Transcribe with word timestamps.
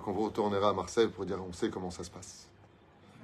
crois 0.00 0.12
qu'on 0.12 0.18
vous 0.18 0.26
retournera 0.26 0.70
à 0.70 0.72
Marseille 0.72 1.08
pour 1.08 1.26
dire 1.26 1.38
on 1.46 1.52
sait 1.52 1.70
comment 1.70 1.90
ça 1.90 2.04
se 2.04 2.10
passe. 2.10 2.48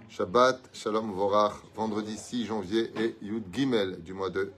Shabbat, 0.08 0.60
Shalom 0.72 1.12
Vorach, 1.12 1.54
vendredi 1.74 2.16
6 2.16 2.46
janvier 2.46 2.90
et 3.00 3.16
Yud 3.22 3.44
Gimel 3.52 4.02
du 4.02 4.12
mois 4.12 4.30
de 4.30 4.52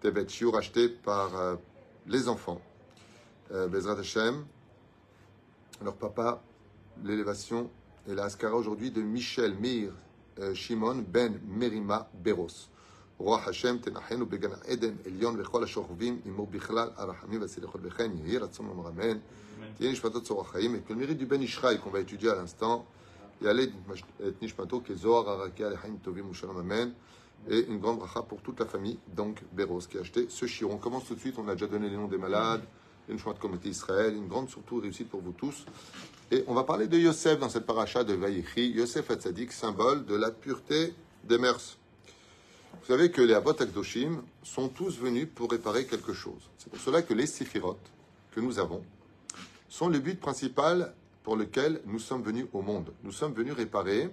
Tevet 0.00 0.28
Shiur, 0.28 0.56
acheté 0.56 0.88
par 0.88 1.36
euh, 1.36 1.56
les 2.06 2.28
enfants. 2.28 2.60
Euh, 3.52 3.66
Bezrat 3.68 3.98
Hashem, 3.98 4.44
leur 5.82 5.94
papa, 5.96 6.42
l'élévation 7.02 7.70
et 8.08 8.14
la 8.14 8.24
Askara 8.24 8.56
aujourd'hui 8.56 8.90
de 8.90 9.00
Michel 9.02 9.54
Meir 9.54 9.92
euh, 10.40 10.54
Shimon 10.54 11.04
Ben 11.06 11.40
Merima 11.46 12.08
Beros. 12.14 12.68
רוח 13.17 13.47
השם 13.47 13.77
תנחנו 13.77 14.25
בגן 14.25 14.49
העדן 14.61 14.93
עליון 15.05 15.35
וכל 15.41 15.63
השוכבים 15.63 16.21
עמו 16.25 16.45
בכלל 16.45 16.89
הרחמים 16.95 17.41
והסליחות 17.41 17.81
וכן 17.83 18.11
יהי 18.23 18.37
רצון 18.37 18.67
לומר 18.67 18.89
אמן. 18.89 19.17
תהיה 19.77 19.91
נשמתו 19.91 20.21
צור 20.21 20.41
החיים, 20.41 20.75
et 20.75 20.79
que 20.79 20.93
le 20.93 20.99
mérite 20.99 21.17
du 21.17 21.25
Ben 21.25 21.41
Ishraï 21.41 21.79
qu'on 21.79 21.89
va 21.89 21.99
étudier 21.99 22.29
à 22.29 22.35
l'instant, 22.35 22.85
יעלה 23.41 23.63
את 24.27 24.43
נשמתו 24.43 24.81
כזוהר 24.85 25.29
הרקיע 25.29 25.69
לחיים 25.69 25.97
טובים 26.01 26.29
ושלום 26.29 26.57
אמן. 26.57 26.89
Et 27.47 27.65
une 27.67 27.79
grande 27.79 27.99
bracha 27.99 28.21
pour 28.21 28.41
toute 28.41 28.59
la 28.59 28.65
famille, 28.65 28.99
donc 29.15 29.41
Béros, 29.53 29.79
qui 29.89 29.97
a 29.97 30.01
acheté 30.01 30.27
ce 30.29 30.45
chiron. 30.45 30.73
On 30.73 30.77
commence 30.77 31.05
tout 31.05 31.15
de 31.15 31.19
suite, 31.19 31.35
on 31.37 31.47
a 31.47 31.53
déjà 31.53 31.67
donné 31.67 31.89
les 31.89 31.95
noms 31.95 32.09
des 32.09 32.17
malades, 32.17 32.63
une 33.07 33.17
chouette 33.17 33.39
comité 33.39 33.69
Israël, 33.69 34.13
une 34.13 34.27
grande 34.27 34.49
surtout 34.49 34.79
réussite 34.79 35.09
pour 35.09 35.21
vous 35.21 35.31
tous. 35.31 35.65
Et 36.31 36.43
on 36.47 36.53
va 36.53 36.63
parler 36.63 36.87
de 36.87 36.97
Yosef 36.97 37.39
dans 37.39 37.49
cette 37.49 37.65
paracha 37.65 38.03
de 38.03 38.13
Vaïchi. 38.13 38.71
Yosef 38.71 39.09
Hatzadik, 39.09 39.51
symbole 39.53 40.05
de 40.05 40.15
la 40.15 40.31
pureté 40.31 40.93
des 41.23 41.37
mœurs. 41.37 41.77
Vous 42.80 42.86
savez 42.86 43.10
que 43.10 43.22
les 43.22 43.34
Avot 43.34 43.50
Akdoshim 43.50 44.22
sont 44.42 44.68
tous 44.68 44.98
venus 44.98 45.28
pour 45.34 45.50
réparer 45.50 45.86
quelque 45.86 46.12
chose. 46.12 46.50
C'est 46.58 46.70
pour 46.70 46.80
cela 46.80 47.02
que 47.02 47.14
les 47.14 47.26
Séphirot 47.26 47.78
que 48.32 48.40
nous 48.40 48.58
avons 48.58 48.82
sont 49.68 49.88
le 49.88 49.98
but 49.98 50.20
principal 50.20 50.94
pour 51.22 51.36
lequel 51.36 51.80
nous 51.86 51.98
sommes 51.98 52.22
venus 52.22 52.46
au 52.52 52.60
monde. 52.60 52.92
Nous 53.02 53.12
sommes 53.12 53.32
venus 53.32 53.54
réparer 53.54 54.10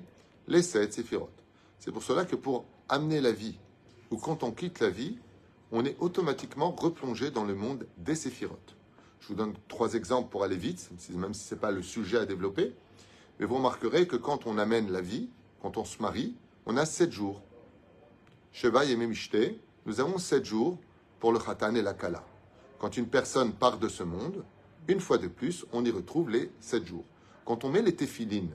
les 0.47 0.61
sept 0.61 0.93
Séphirot. 0.93 1.29
C'est 1.79 1.91
pour 1.91 2.04
cela 2.04 2.26
que 2.26 2.35
pour 2.35 2.65
amener 2.87 3.21
la 3.21 3.32
vie, 3.32 3.57
ou 4.12 4.17
quand 4.17 4.43
on 4.43 4.51
quitte 4.51 4.79
la 4.79 4.89
vie, 4.89 5.17
on 5.71 5.85
est 5.85 5.95
automatiquement 5.99 6.71
replongé 6.71 7.32
dans 7.32 7.45
le 7.45 7.55
monde 7.55 7.87
des 7.98 8.15
séphirotes. 8.15 8.76
Je 9.21 9.27
vous 9.27 9.35
donne 9.35 9.54
trois 9.67 9.93
exemples 9.93 10.29
pour 10.29 10.43
aller 10.43 10.57
vite, 10.57 10.89
même 11.12 11.34
si 11.34 11.48
ce 11.48 11.55
n'est 11.55 11.62
pas 11.62 11.71
le 11.71 11.82
sujet 11.82 12.17
à 12.17 12.26
développer. 12.26 12.73
Mais 13.39 13.45
vous 13.45 13.55
remarquerez 13.55 14.07
que 14.07 14.17
quand 14.17 14.45
on 14.48 14.57
amène 14.57 14.91
la 14.91 15.01
vie, 15.01 15.29
quand 15.62 15.77
on 15.77 15.85
se 15.85 16.01
marie, 16.01 16.35
on 16.65 16.77
a 16.77 16.85
sept 16.85 17.12
jours. 17.12 17.41
Sheva 18.54 18.84
et 18.84 18.98
Memishte, 18.98 19.38
nous 19.85 20.02
avons 20.02 20.18
sept 20.18 20.44
jours 20.44 20.77
pour 21.20 21.32
le 21.32 21.40
Khatan 21.40 21.74
et 21.76 21.82
la 21.82 21.94
Kala. 21.94 22.21
Quand 22.80 22.98
une 22.98 23.07
personne 23.07 23.54
part 23.54 23.77
de 23.77 23.88
ce 23.88 24.04
monde, 24.04 24.44
une 24.90 24.99
fois 24.99 25.18
de 25.18 25.27
plus, 25.27 25.66
on 25.71 25.85
y 25.85 25.90
retrouve 25.90 26.30
les 26.30 26.52
sept 26.60 26.85
jours. 26.85 27.05
Quand 27.46 27.63
on 27.63 27.70
met 27.70 27.82
les 27.82 27.96
téphilines 27.96 28.52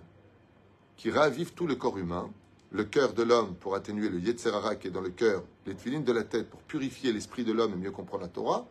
qui 0.97 1.11
ravivent 1.11 1.55
tout 1.55 1.67
le 1.67 1.77
corps 1.77 1.97
humain, 1.97 2.31
le 2.73 2.85
cœur 2.85 3.15
de 3.15 3.23
l'homme 3.23 3.55
pour 3.55 3.75
atténuer 3.75 4.11
le 4.11 4.21
Yetzerara 4.21 4.77
qui 4.77 4.89
est 4.89 4.91
dans 4.91 5.01
le 5.01 5.11
cœur, 5.11 5.43
les 5.65 5.75
tefilines 5.75 6.05
de 6.05 6.13
la 6.13 6.25
tête 6.25 6.51
pour 6.51 6.61
purifier 6.61 7.13
l'esprit 7.13 7.45
de 7.45 7.53
l'homme 7.53 7.73
et 7.73 7.77
mieux 7.77 7.91
comprendre 7.91 8.25
la 8.25 8.29
Torah. 8.29 8.67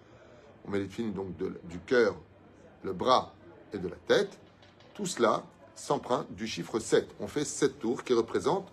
On 0.65 0.69
met 0.69 0.79
les 0.79 0.87
tefilines 0.87 1.13
donc 1.13 1.35
du 1.37 1.79
cœur, 1.79 2.15
le 2.83 2.93
bras 2.93 3.33
et 3.73 3.79
de 3.79 3.87
la 3.87 3.95
tête. 4.07 4.37
Tout 4.93 5.07
cela 5.07 5.43
s'emprunte 5.73 6.31
du 6.35 6.45
chiffre 6.45 6.79
7. 6.79 7.15
On 7.19 7.27
fait 7.27 7.45
7 7.45 7.79
tours 7.79 8.03
qui 8.03 8.13
représentent 8.13 8.71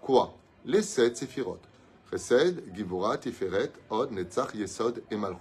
quoi? 0.00 0.36
Les 0.64 0.82
7 0.82 1.16
séphirotes. 1.16 1.68
Chesed, 2.12 2.62
Givura, 2.74 3.16
Tiferet, 3.16 3.72
Od, 3.88 4.12
Netzach, 4.12 4.54
Yesod 4.54 5.02
et 5.10 5.16
Malchut. 5.16 5.38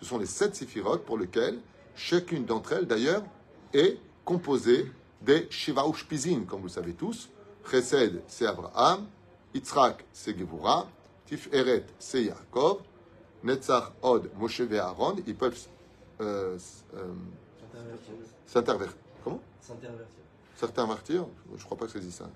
Ce 0.00 0.06
sont 0.06 0.18
les 0.18 0.26
7 0.26 0.54
séphirotes 0.54 1.04
pour 1.04 1.18
lesquelles 1.18 1.58
chacune 1.96 2.44
d'entre 2.44 2.74
elles 2.74 2.86
d'ailleurs 2.86 3.24
est 3.72 3.98
composée 4.24 4.90
des 5.22 5.48
Shiva 5.50 5.84
Ushpizin, 5.88 6.44
comme 6.44 6.60
vous 6.60 6.66
le 6.66 6.72
savez 6.72 6.92
tous, 6.92 7.28
Chesed, 7.68 8.22
c'est 8.28 8.46
Abraham. 8.46 9.06
Yitzhak, 9.52 10.04
c'est 10.12 10.38
Gevura. 10.38 10.88
Tiferet, 11.26 11.84
c'est 11.98 12.22
Yaakov. 12.24 12.82
Netzach, 13.42 13.92
Od, 14.02 14.30
Moshe 14.38 14.60
et 14.60 14.78
Aaron. 14.78 15.16
Ils 15.26 15.34
peuvent 15.34 15.58
euh, 16.20 16.56
euh, 16.94 17.14
s'intervertir. 18.46 18.96
Comment? 19.24 19.40
S'intervertir. 19.60 20.22
S'intervertir? 20.56 21.26
Je 21.50 21.60
ne 21.60 21.64
crois 21.64 21.76
pas 21.76 21.86
que 21.86 21.92
c'est 21.92 22.00
dit 22.00 22.12
ça. 22.12 22.30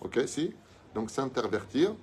Ok, 0.00 0.20
si 0.26 0.52
Donc 0.94 1.10
s'intervertir. 1.10 1.94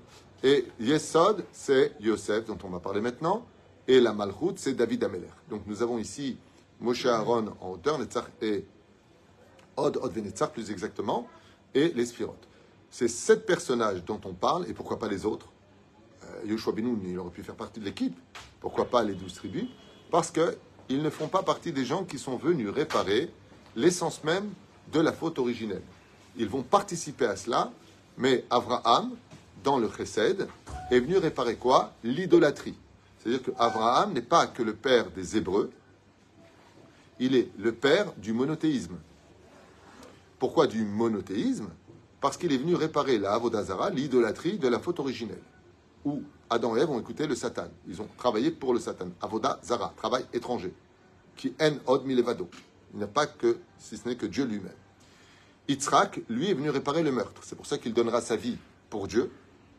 Et 0.44 0.66
Yesod, 0.80 1.46
c'est 1.52 1.96
Yosef, 2.00 2.46
dont 2.46 2.58
on 2.64 2.70
va 2.70 2.80
parler 2.80 3.02
maintenant. 3.02 3.46
Et 3.88 4.00
la 4.00 4.14
Malchut, 4.14 4.54
c'est 4.58 4.74
David 4.74 5.04
Ameler. 5.04 5.30
Donc 5.50 5.62
nous 5.66 5.82
avons 5.82 5.98
ici 5.98 6.38
Moshe 6.80 7.06
Aaron 7.06 7.54
en 7.62 7.72
hauteur, 7.72 8.00
Netzach 8.00 8.26
et 8.42 8.66
Od, 9.78 9.98
Od 9.98 10.16
Netzach 10.18 10.52
plus 10.52 10.72
exactement, 10.72 11.28
et 11.74 11.90
les 11.90 12.06
Sphirotes. 12.06 12.48
Ces 12.90 13.08
sept 13.08 13.46
personnages 13.46 14.04
dont 14.04 14.20
on 14.26 14.34
parle, 14.34 14.68
et 14.70 14.74
pourquoi 14.74 14.98
pas 14.98 15.08
les 15.08 15.26
autres, 15.26 15.52
euh, 16.24 16.46
Yoshua 16.46 16.74
Binoun, 16.74 17.00
il 17.06 17.20
aurait 17.20 17.30
pu 17.30 17.44
faire 17.44 17.56
partie 17.56 17.80
de 17.80 17.86
l'équipe, 17.86 18.18
pourquoi 18.60 18.86
pas 18.86 19.04
les 19.04 19.14
douze 19.14 19.34
tribus, 19.34 19.68
parce 20.12 20.32
qu'ils 20.32 21.04
ne 21.04 21.10
font 21.10 21.28
pas 21.28 21.44
partie 21.44 21.72
des 21.72 21.86
gens 21.86 22.04
qui 22.04 22.18
sont 22.18 22.38
venus 22.38 22.70
réparer 22.70 23.32
l'essence 23.76 24.24
même 24.24 24.50
de 24.92 25.00
la 25.00 25.12
faute 25.12 25.40
originelle. 25.40 25.82
Ils 26.38 26.48
vont 26.48 26.64
participer 26.64 27.26
à 27.26 27.36
cela, 27.36 27.72
mais 28.18 28.46
Abraham, 28.50 29.12
dans 29.66 29.80
le 29.80 29.90
Chesed, 29.90 30.48
est 30.92 31.00
venu 31.00 31.18
réparer 31.18 31.56
quoi? 31.56 31.92
L'idolâtrie. 32.04 32.76
C'est-à-dire 33.18 33.42
qu'Abraham 33.44 34.14
n'est 34.14 34.22
pas 34.22 34.48
que 34.48 34.64
le 34.64 34.76
père 34.76 35.10
des 35.12 35.36
Hébreux, 35.36 35.72
il 37.20 37.36
est 37.36 37.50
le 37.58 37.74
père 37.74 38.14
du 38.18 38.32
monothéisme. 38.32 38.98
Pourquoi 40.38 40.68
du 40.68 40.86
monothéisme? 40.86 41.70
Parce 42.22 42.38
qu'il 42.38 42.54
est 42.54 42.58
venu 42.58 42.76
réparer 42.76 43.18
la 43.18 43.34
Avodazara, 43.34 43.90
l'idolâtrie 43.90 44.58
de 44.60 44.68
la 44.68 44.80
faute 44.80 45.00
originelle, 45.00 45.42
où 46.06 46.22
Adam 46.50 46.78
et 46.78 46.82
Ève 46.82 46.92
ont 46.92 47.00
écouté 47.00 47.26
le 47.26 47.36
Satan. 47.36 47.68
Ils 47.88 48.02
ont 48.02 48.08
travaillé 48.18 48.52
pour 48.52 48.74
le 48.74 48.80
Satan. 48.80 49.08
Avodazara, 49.22 49.94
travail 49.98 50.26
étranger, 50.34 50.74
qui 51.36 51.54
en 51.60 51.74
od 51.88 52.06
milevado. 52.06 52.48
Il 52.94 52.98
n'y 52.98 53.04
a 53.04 53.08
pas 53.08 53.26
que, 53.26 53.58
si 53.80 53.98
ce 53.98 54.08
n'est 54.08 54.16
que 54.16 54.28
Dieu 54.28 54.46
lui-même. 54.46 54.72
Yitzhak, 55.68 56.22
lui, 56.30 56.52
est 56.52 56.54
venu 56.54 56.70
réparer 56.70 57.02
le 57.02 57.12
meurtre. 57.12 57.42
C'est 57.44 57.56
pour 57.56 57.66
ça 57.66 57.80
qu'il 57.80 57.94
donnera 57.94 58.22
sa 58.22 58.36
vie 58.36 58.58
pour 58.90 59.08
Dieu 59.08 59.32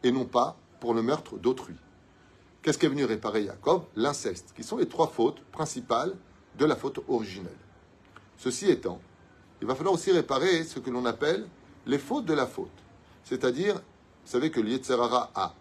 et 0.07 0.13
non 0.13 0.25
pas 0.25 0.57
pour 0.79 0.95
le 0.95 1.03
meurtre 1.03 1.37
d'autrui. 1.37 1.75
Qu'est-ce 2.63 2.79
qu'est 2.79 2.89
venu 2.89 3.05
réparer 3.05 3.45
Jacob? 3.45 3.85
L'inceste, 3.97 4.53
qui 4.55 4.63
sont 4.63 4.77
les 4.77 4.89
trois 4.89 5.09
fautes 5.09 5.41
principales 5.51 6.15
de 6.57 6.65
la 6.65 6.77
faute 6.77 7.01
originelle. 7.09 7.53
Ceci 8.37 8.71
étant, 8.71 9.01
il 9.61 9.67
va 9.67 9.75
falloir 9.75 9.95
aussi 9.95 10.13
réparer 10.13 10.65
ce 10.65 10.79
que 10.79 10.91
l'on 10.91 11.05
appelle 11.07 11.47
les 11.87 11.99
fautes 11.99 12.25
de 12.25 12.35
la 12.35 12.47
faute. 12.47 12.71
C'est-à-dire, 13.25 13.75
vous 13.75 14.31
savez 14.31 14.51
que 14.51 14.61
l'Yetzerara 14.61 15.31
a 15.35 15.55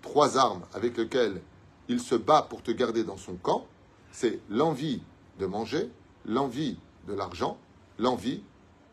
trois 0.00 0.38
armes 0.38 0.62
avec 0.72 0.96
lesquelles 0.96 1.42
il 1.88 2.00
se 2.00 2.14
bat 2.14 2.42
pour 2.42 2.62
te 2.62 2.70
garder 2.70 3.04
dans 3.04 3.18
son 3.18 3.34
camp. 3.36 3.66
C'est 4.10 4.40
l'envie 4.48 5.02
de 5.38 5.46
manger, 5.46 5.90
l'envie 6.24 6.78
de 7.06 7.12
l'argent, 7.12 7.58
l'envie 7.98 8.42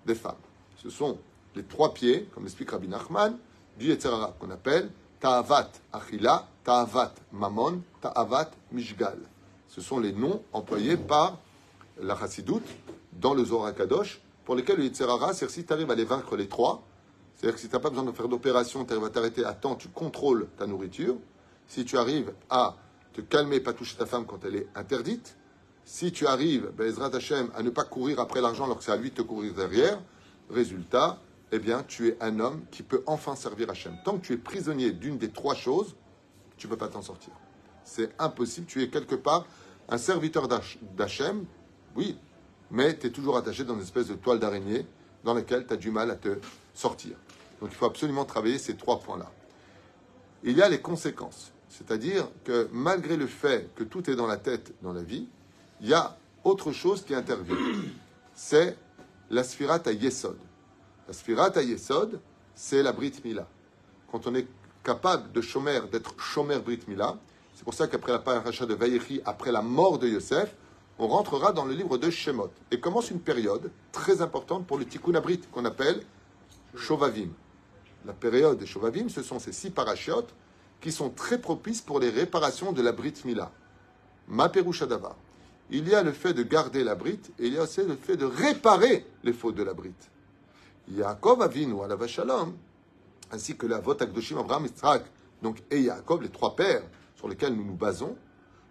des 0.06 0.16
femmes. 0.16 0.36
Ce 0.78 0.90
sont 0.90 1.20
les 1.56 1.64
trois 1.64 1.94
pieds, 1.94 2.28
comme 2.34 2.44
l'explique 2.44 2.72
Rabbi 2.72 2.88
Nachman, 2.88 3.38
du 3.80 3.88
Yetzerara, 3.88 4.36
qu'on 4.38 4.52
appelle 4.52 4.92
Ta'avat 5.20 5.72
Achila, 5.92 6.48
Ta'avat 6.64 7.14
Mamon, 7.32 7.82
Ta'avat 8.02 8.52
Mishgal. 8.72 9.18
Ce 9.68 9.82
sont 9.82 10.00
les 10.00 10.12
noms 10.12 10.44
employés 10.54 10.98
par 10.98 11.40
la 12.02 12.16
Chassidoute 12.16 12.68
dans 13.14 13.34
le 13.34 13.44
Zohar 13.46 13.74
Kadosh 13.74 14.22
pour 14.46 14.56
lesquels 14.56 14.78
le 14.78 14.84
Yitzhara, 14.84 15.34
c'est 15.34 15.50
si 15.50 15.66
tu 15.66 15.74
arrives 15.74 15.90
à 15.90 15.96
les 15.96 16.06
vaincre 16.06 16.36
les 16.36 16.48
trois, 16.48 16.84
c'est-à-dire 17.36 17.56
que 17.56 17.62
si 17.62 17.70
tu 17.70 17.74
n'as 17.74 17.80
pas 17.80 17.90
besoin 17.90 18.04
de 18.04 18.12
faire 18.12 18.28
d'opération, 18.28 18.84
tu 18.84 18.92
arrives 18.92 19.06
à 19.06 19.10
t'arrêter 19.10 19.46
à 19.46 19.54
temps, 19.54 19.76
tu 19.76 19.88
contrôles 19.88 20.48
ta 20.58 20.68
nourriture. 20.68 21.16
Si 21.68 21.86
tu 21.86 21.98
arrives 21.98 22.34
à 22.50 22.76
te 23.14 23.22
calmer, 23.22 23.60
pas 23.60 23.74
toucher 23.74 23.96
ta 23.96 24.06
femme 24.06 24.26
quand 24.26 24.44
elle 24.44 24.56
est 24.56 24.68
interdite, 24.76 25.38
si 25.86 26.12
tu 26.12 26.28
arrives, 26.28 26.70
Bezrat 26.78 27.16
Hashem, 27.16 27.50
à 27.56 27.64
ne 27.64 27.70
pas 27.70 27.84
courir 27.84 28.20
après 28.20 28.42
l'argent 28.42 28.66
alors 28.66 28.78
que 28.78 28.84
c'est 28.84 28.92
à 28.92 28.98
lui 28.98 29.12
de 29.12 29.16
te 29.16 29.22
courir 29.22 29.54
derrière, 29.54 30.00
résultat, 30.50 31.20
eh 31.52 31.60
bien, 31.60 31.84
tu 31.84 32.10
es 32.10 32.18
un 32.22 32.40
homme 32.40 32.64
qui 32.72 32.84
peut 32.84 33.04
enfin 33.08 33.36
servir 33.36 33.70
Hachem. 33.70 33.98
Tant 34.06 34.18
que 34.18 34.26
tu 34.26 34.34
es 34.34 34.38
prisonnier 34.38 34.92
d'une 34.92 35.18
des 35.18 35.30
trois 35.30 35.56
choses, 35.56 35.96
tu 36.58 36.68
ne 36.68 36.72
peux 36.72 36.78
pas 36.78 36.88
t'en 36.88 37.02
sortir. 37.02 37.34
C'est 37.84 38.12
impossible. 38.20 38.68
Tu 38.68 38.84
es 38.84 38.90
quelque 38.90 39.16
part 39.16 39.46
un 39.90 39.98
serviteur 39.98 40.48
d'Hachem, 40.48 41.46
oui, 41.96 42.18
mais 42.70 42.98
tu 42.98 43.08
es 43.08 43.10
toujours 43.10 43.38
attaché 43.38 43.64
dans 43.64 43.74
une 43.76 43.82
espèce 43.82 44.08
de 44.08 44.14
toile 44.14 44.40
d'araignée 44.40 44.86
dans 45.24 45.34
laquelle 45.34 45.66
tu 45.66 45.74
as 45.74 45.78
du 45.78 45.90
mal 45.90 46.12
à 46.12 46.16
te 46.16 46.38
sortir. 46.74 47.16
Donc 47.60 47.70
il 47.72 47.76
faut 47.76 47.86
absolument 47.86 48.26
travailler 48.26 48.58
ces 48.60 48.76
trois 48.76 49.00
points-là. 49.00 49.32
Il 50.44 50.56
y 50.56 50.62
a 50.62 50.70
les 50.70 50.80
conséquences, 50.80 51.52
c'est-à-dire 51.68 52.30
que 52.44 52.70
malgré 52.72 53.18
le 53.18 53.28
fait 53.28 53.74
que 53.76 53.84
tout 53.84 54.10
est 54.10 54.16
dans 54.16 54.28
la 54.28 54.38
tête 54.38 54.74
dans 54.82 54.94
la 54.94 55.04
vie, 55.04 55.28
il 55.82 55.88
y 55.88 55.94
a 55.94 56.18
autre 56.44 56.72
chose 56.72 57.04
qui 57.04 57.14
intervient. 57.14 57.58
C'est 58.34 58.78
la 59.30 59.42
à 59.42 59.92
Yesod. 59.92 60.38
La 61.10 61.14
sphirat 61.14 61.50
à 61.56 61.64
Yesod, 61.64 62.20
c'est 62.54 62.84
la 62.84 62.92
Brit 62.92 63.14
Mila. 63.26 63.48
Quand 64.12 64.28
on 64.28 64.36
est 64.36 64.46
capable 64.84 65.32
de 65.32 65.42
chomer, 65.42 65.80
d'être 65.92 66.14
chomer 66.22 66.60
Brit 66.60 66.82
Mila, 66.88 67.18
c'est 67.56 67.64
pour 67.64 67.74
ça 67.74 67.88
qu'après 67.88 68.12
la 68.12 68.20
paracha 68.20 68.68
de 68.68 68.76
Vayechi, 68.76 69.20
après 69.26 69.52
la 69.52 69.64
mort 69.64 69.98
de 69.98 70.08
Yosef, 70.08 70.56
on 71.00 71.08
rentrera 71.08 71.52
dans 71.52 71.66
le 71.66 71.74
livre 71.74 71.98
de 71.98 72.12
Shemot 72.12 72.52
et 72.70 72.80
commence 72.80 73.10
une 73.10 73.22
période 73.22 73.72
très 73.92 74.22
importante 74.22 74.68
pour 74.68 74.78
le 74.78 74.86
Tikkun 74.86 75.16
Abrit 75.16 75.42
qu'on 75.52 75.66
appelle 75.66 76.04
Shovavim. 76.76 77.30
La 78.06 78.14
période 78.14 78.60
des 78.60 78.68
Shovavim, 78.68 79.10
ce 79.10 79.24
sont 79.24 79.40
ces 79.40 79.52
six 79.52 79.72
parachutes 79.72 80.36
qui 80.80 80.92
sont 80.92 81.10
très 81.10 81.40
propices 81.40 81.82
pour 81.82 82.00
les 82.00 82.12
réparations 82.12 82.72
de 82.72 82.84
la 82.84 82.92
Brit 82.92 83.16
Mila. 83.26 83.52
Ma. 84.28 84.52
Il 85.72 85.90
y 85.90 85.96
a 85.96 86.04
le 86.04 86.12
fait 86.12 86.34
de 86.36 86.44
garder 86.44 86.84
la 86.84 86.94
Brit 86.94 87.32
et 87.40 87.48
il 87.48 87.56
y 87.56 87.58
a 87.58 87.64
aussi 87.64 87.82
le 87.82 87.96
fait 87.96 88.16
de 88.16 88.26
réparer 88.26 89.08
les 89.24 89.34
fautes 89.34 89.56
de 89.56 89.64
la 89.64 89.74
Brit. 89.74 89.96
Yaakov 90.90 91.42
Avinu, 91.42 91.78
la 91.88 92.08
Shalom, 92.08 92.56
ainsi 93.32 93.56
que 93.56 93.68
la 93.68 93.80
Vot 93.80 94.02
Akdoshim 94.02 94.38
Abraham 94.38 94.66
Yitzhak, 94.66 95.06
donc 95.42 95.62
et 95.70 95.82
Yaakov, 95.82 96.24
les 96.24 96.30
trois 96.30 96.56
pères 96.56 96.84
sur 97.16 97.28
lesquels 97.28 97.54
nous 97.54 97.64
nous 97.64 97.76
basons, 97.76 98.16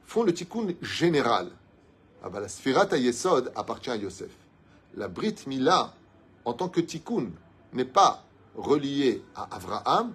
font 0.04 0.22
le 0.22 0.32
tikkun 0.32 0.68
général. 0.82 1.50
Ah 2.22 2.30
bah, 2.30 2.40
la 2.40 2.48
Sfirat 2.48 2.96
Yesod 2.96 3.52
appartient 3.54 3.90
à 3.90 3.96
Yosef. 3.96 4.32
La 4.96 5.06
Brit 5.06 5.36
Mila, 5.46 5.94
en 6.44 6.54
tant 6.54 6.68
que 6.68 6.80
tikkun, 6.80 7.30
n'est 7.72 7.84
pas 7.84 8.24
reliée 8.56 9.22
à 9.36 9.54
Abraham. 9.54 10.12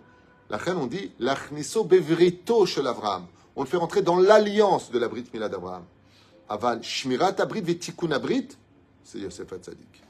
La 0.49 0.59
on 0.75 0.87
dit 0.87 1.11
l'achniso 1.19 1.85
bevrito 1.85 2.65
shel 2.65 2.87
Avraham. 2.87 3.27
On 3.55 3.63
le 3.63 3.67
fait 3.67 3.77
rentrer 3.77 4.01
dans 4.01 4.19
l'alliance 4.19 4.91
de 4.91 4.99
la 4.99 5.07
Brit 5.07 5.25
Mila 5.33 5.47
d'Abraham. 5.47 5.85
Aval 6.49 6.83
shmirat 6.83 7.35
abrit 7.39 7.61
vetikun 7.61 8.11
abrit, 8.11 8.49
c'est 9.03 9.19
Yosef 9.19 9.53
Hatzadik. 9.53 10.03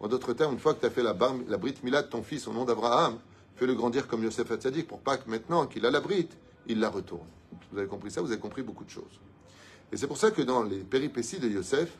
En 0.00 0.08
d'autres 0.08 0.32
termes, 0.32 0.52
une 0.52 0.60
fois 0.60 0.74
que 0.74 0.80
tu 0.80 0.86
as 0.86 0.90
fait 0.90 1.02
la, 1.02 1.16
la 1.48 1.56
Brit 1.56 1.74
Mila 1.82 2.02
de 2.02 2.08
ton 2.08 2.22
fils 2.22 2.46
au 2.46 2.52
nom 2.52 2.64
d'Abraham, 2.64 3.18
fais-le 3.56 3.74
grandir 3.74 4.06
comme 4.06 4.22
Yosef 4.22 4.50
Hatzadik 4.50 4.86
pour 4.86 5.00
pas 5.00 5.16
que 5.16 5.28
maintenant 5.28 5.66
qu'il 5.66 5.84
a 5.86 5.90
la 5.90 6.00
Brit, 6.00 6.28
il 6.66 6.78
la 6.80 6.88
retourne. 6.88 7.26
Vous 7.72 7.78
avez 7.78 7.88
compris 7.88 8.10
ça, 8.10 8.20
vous 8.20 8.30
avez 8.30 8.40
compris 8.40 8.62
beaucoup 8.62 8.84
de 8.84 8.90
choses. 8.90 9.20
Et 9.92 9.96
c'est 9.96 10.06
pour 10.06 10.18
ça 10.18 10.30
que 10.30 10.42
dans 10.42 10.62
les 10.62 10.78
péripéties 10.78 11.38
de 11.38 11.48
Yosef 11.48 11.90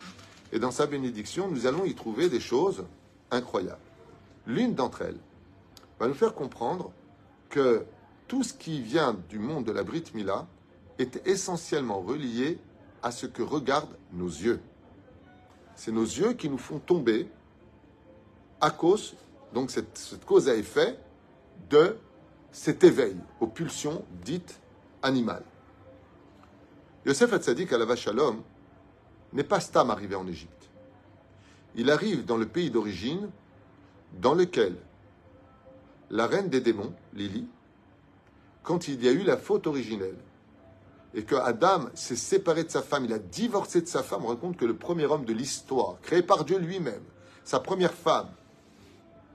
et 0.52 0.58
dans 0.58 0.70
sa 0.70 0.86
bénédiction, 0.86 1.48
nous 1.48 1.66
allons 1.66 1.84
y 1.84 1.94
trouver 1.94 2.28
des 2.28 2.40
choses 2.40 2.84
incroyables. 3.30 3.78
L'une 4.46 4.74
d'entre 4.74 5.02
elles 5.02 5.18
va 5.98 6.06
nous 6.06 6.14
faire 6.14 6.34
comprendre 6.34 6.92
que 7.50 7.84
tout 8.28 8.42
ce 8.42 8.52
qui 8.52 8.80
vient 8.80 9.16
du 9.28 9.38
monde 9.38 9.64
de 9.64 9.72
la 9.72 9.82
Brit 9.82 10.04
Mila 10.14 10.46
est 10.98 11.26
essentiellement 11.26 12.00
relié 12.00 12.58
à 13.02 13.10
ce 13.10 13.26
que 13.26 13.42
regardent 13.42 13.96
nos 14.12 14.28
yeux. 14.28 14.60
C'est 15.74 15.92
nos 15.92 16.04
yeux 16.04 16.32
qui 16.34 16.48
nous 16.48 16.58
font 16.58 16.78
tomber 16.78 17.28
à 18.60 18.70
cause, 18.70 19.14
donc 19.52 19.70
cette, 19.70 20.20
cause 20.26 20.48
à 20.48 20.54
effet, 20.54 20.98
de 21.70 21.96
cet 22.50 22.84
éveil 22.84 23.16
aux 23.40 23.46
pulsions 23.46 24.04
dites 24.24 24.58
animales. 25.02 25.44
Yosef 27.06 27.32
Hatzadik 27.32 27.72
à 27.72 27.78
la 27.78 27.96
Shalom 27.96 28.42
n'est 29.32 29.44
pas 29.44 29.60
Stam 29.60 29.90
arrivé 29.90 30.14
en 30.14 30.26
Égypte. 30.26 30.68
Il 31.74 31.90
arrive 31.90 32.24
dans 32.24 32.36
le 32.36 32.46
pays 32.46 32.70
d'origine 32.70 33.30
dans 34.20 34.34
lequel 34.34 34.76
la 36.10 36.26
reine 36.26 36.48
des 36.48 36.60
démons, 36.60 36.94
Lily, 37.14 37.46
quand 38.62 38.88
il 38.88 39.02
y 39.02 39.08
a 39.08 39.12
eu 39.12 39.22
la 39.22 39.36
faute 39.36 39.66
originelle, 39.66 40.16
et 41.14 41.22
que 41.24 41.34
Adam 41.34 41.86
s'est 41.94 42.16
séparé 42.16 42.64
de 42.64 42.70
sa 42.70 42.82
femme, 42.82 43.04
il 43.04 43.12
a 43.12 43.18
divorcé 43.18 43.80
de 43.80 43.86
sa 43.86 44.02
femme, 44.02 44.24
on 44.24 44.28
raconte 44.28 44.56
que 44.56 44.64
le 44.64 44.76
premier 44.76 45.06
homme 45.06 45.24
de 45.24 45.32
l'histoire, 45.32 45.96
créé 46.02 46.22
par 46.22 46.44
Dieu 46.44 46.58
lui-même, 46.58 47.02
sa 47.44 47.60
première 47.60 47.94
femme, 47.94 48.28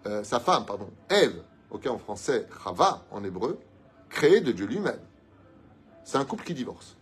euh, 0.05 0.23
sa 0.23 0.39
femme, 0.39 0.65
pardon, 0.65 0.89
Ève, 1.09 1.41
ok 1.71 1.87
en 1.87 1.97
français, 1.97 2.47
Chava 2.63 3.05
en 3.11 3.23
hébreu, 3.23 3.59
créé 4.09 4.41
de 4.41 4.51
Dieu 4.51 4.65
lui-même. 4.65 4.99
C'est 6.03 6.17
un 6.17 6.25
couple 6.25 6.43
qui 6.43 6.53
divorce, 6.53 6.95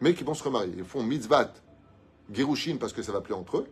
mais 0.00 0.14
qui 0.14 0.24
vont 0.24 0.34
se 0.34 0.44
remarier. 0.44 0.74
Ils 0.76 0.84
font 0.84 1.02
mitzvat, 1.02 1.52
gerushin, 2.32 2.76
parce 2.78 2.92
que 2.92 3.02
ça 3.02 3.12
va 3.12 3.20
plus 3.20 3.34
entre 3.34 3.58
eux. 3.58 3.66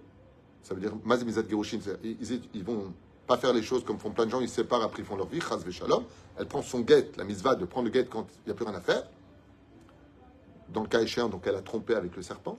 Ça 0.63 0.75
veut 0.75 0.81
dire 0.81 0.93
maz 1.05 1.25
ils, 1.25 2.43
ils, 2.55 2.65
vont 2.65 2.93
pas 3.27 3.37
faire 3.37 3.53
les 3.53 3.63
choses 3.63 3.85
comme 3.85 3.99
font 3.99 4.11
plein 4.11 4.27
de 4.27 4.31
gens, 4.31 4.41
ils 4.41 4.49
se 4.49 4.57
séparent, 4.57 4.83
après 4.83 5.03
ils 5.03 5.05
font 5.05 5.17
leur 5.17 5.29
vie, 5.29 5.41
chaz 5.41 5.63
shalom. 5.71 6.05
Elle 6.39 6.47
prend 6.47 6.63
son 6.63 6.81
guet, 6.81 7.13
la 7.17 7.25
mitzvah 7.25 7.55
de 7.55 7.65
prendre 7.65 7.87
le 7.87 7.91
guet 7.91 8.07
quand 8.07 8.27
il 8.45 8.49
n'y 8.49 8.53
a 8.53 8.55
plus 8.55 8.65
rien 8.65 8.75
à 8.75 8.81
faire. 8.81 9.05
Dans 10.69 10.83
le 10.83 10.89
cas 10.89 11.01
échéant, 11.01 11.29
donc 11.29 11.47
elle 11.47 11.57
a 11.57 11.63
trompé 11.63 11.95
avec 11.95 12.15
le 12.17 12.23
serpent. 12.23 12.59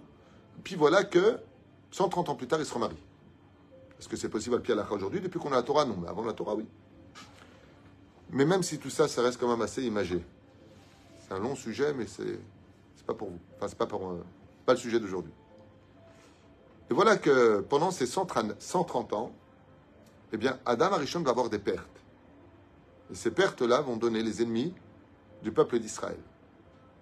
Puis 0.63 0.75
voilà 0.75 1.04
que 1.04 1.39
130 1.92 2.30
ans 2.30 2.36
plus 2.36 2.48
tard, 2.48 2.60
ils 2.60 2.66
se 2.66 2.74
remarient. 2.74 2.98
Est-ce 4.01 4.09
que 4.09 4.18
c'est 4.18 4.30
possible 4.30 4.56
à 4.56 4.59
pied 4.59 4.74
à 4.74 4.92
aujourd'hui 4.92 5.21
Depuis 5.21 5.39
qu'on 5.39 5.51
a 5.51 5.57
la 5.57 5.62
Torah, 5.62 5.86
non. 5.86 5.95
Mais 5.95 6.07
avant 6.07 6.25
la 6.25 6.33
Torah, 6.33 6.56
oui. 6.56 6.65
Mais 8.31 8.45
même 8.45 8.63
si 8.63 8.80
tout 8.80 8.89
ça, 8.89 9.07
ça 9.07 9.21
reste 9.21 9.39
quand 9.39 9.48
même 9.48 9.62
assez 9.62 9.83
imagé. 9.83 10.25
C'est 11.19 11.36
un 11.36 11.38
long 11.38 11.53
sujet, 11.53 11.94
mais 11.94 12.07
c'est 12.07 12.39
c'est 12.95 13.06
pas 13.06 13.13
pour 13.13 13.30
vous. 13.30 13.38
Enfin, 13.56 13.68
c'est 13.68 13.77
pas 13.77 13.86
pour 13.86 14.09
euh, 14.09 14.25
pas 14.65 14.74
le 14.74 14.80
sujet 14.80 15.00
d'aujourd'hui. 15.00 15.31
Et 16.89 16.95
voilà 16.95 17.15
que 17.15 17.59
pendant 17.62 17.92
ces 17.92 18.07
130, 18.07 19.13
ans, 19.13 19.31
eh 20.33 20.38
bien, 20.38 20.57
Adam 20.65 20.94
Arishon 20.94 21.21
va 21.21 21.30
avoir 21.30 21.51
des 21.51 21.59
pertes. 21.59 22.04
Et 23.12 23.15
ces 23.15 23.30
pertes-là 23.30 23.81
vont 23.81 23.97
donner 23.97 24.24
les 24.24 24.42
ennemis 24.42 24.74
du 25.44 25.51
peuple 25.51 25.77
d'Israël. 25.77 26.18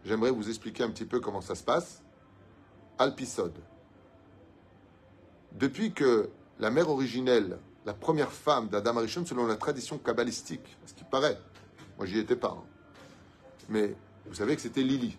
J'aimerais 0.03 0.31
vous 0.31 0.49
expliquer 0.49 0.83
un 0.83 0.89
petit 0.89 1.05
peu 1.05 1.21
comment 1.21 1.39
ça 1.39 1.55
se 1.55 1.63
passe. 1.63 2.01
Alpisode. 2.97 3.55
Depuis 5.53 5.93
que 5.93 6.29
la 6.59 6.69
mère 6.69 6.89
originelle, 6.89 7.57
la 7.85 7.93
première 7.93 8.31
femme 8.31 8.67
d'Adam 8.67 8.97
Arishon, 8.97 9.25
selon 9.25 9.47
la 9.47 9.55
tradition 9.55 9.97
kabbalistique, 9.97 10.77
ce 10.85 10.93
qui 10.93 11.03
paraît, 11.03 11.39
moi 11.97 12.05
j'y 12.05 12.19
étais 12.19 12.35
pas, 12.35 12.57
hein. 12.59 12.63
mais 13.69 13.95
vous 14.27 14.35
savez 14.35 14.55
que 14.55 14.61
c'était 14.61 14.83
Lily. 14.83 15.17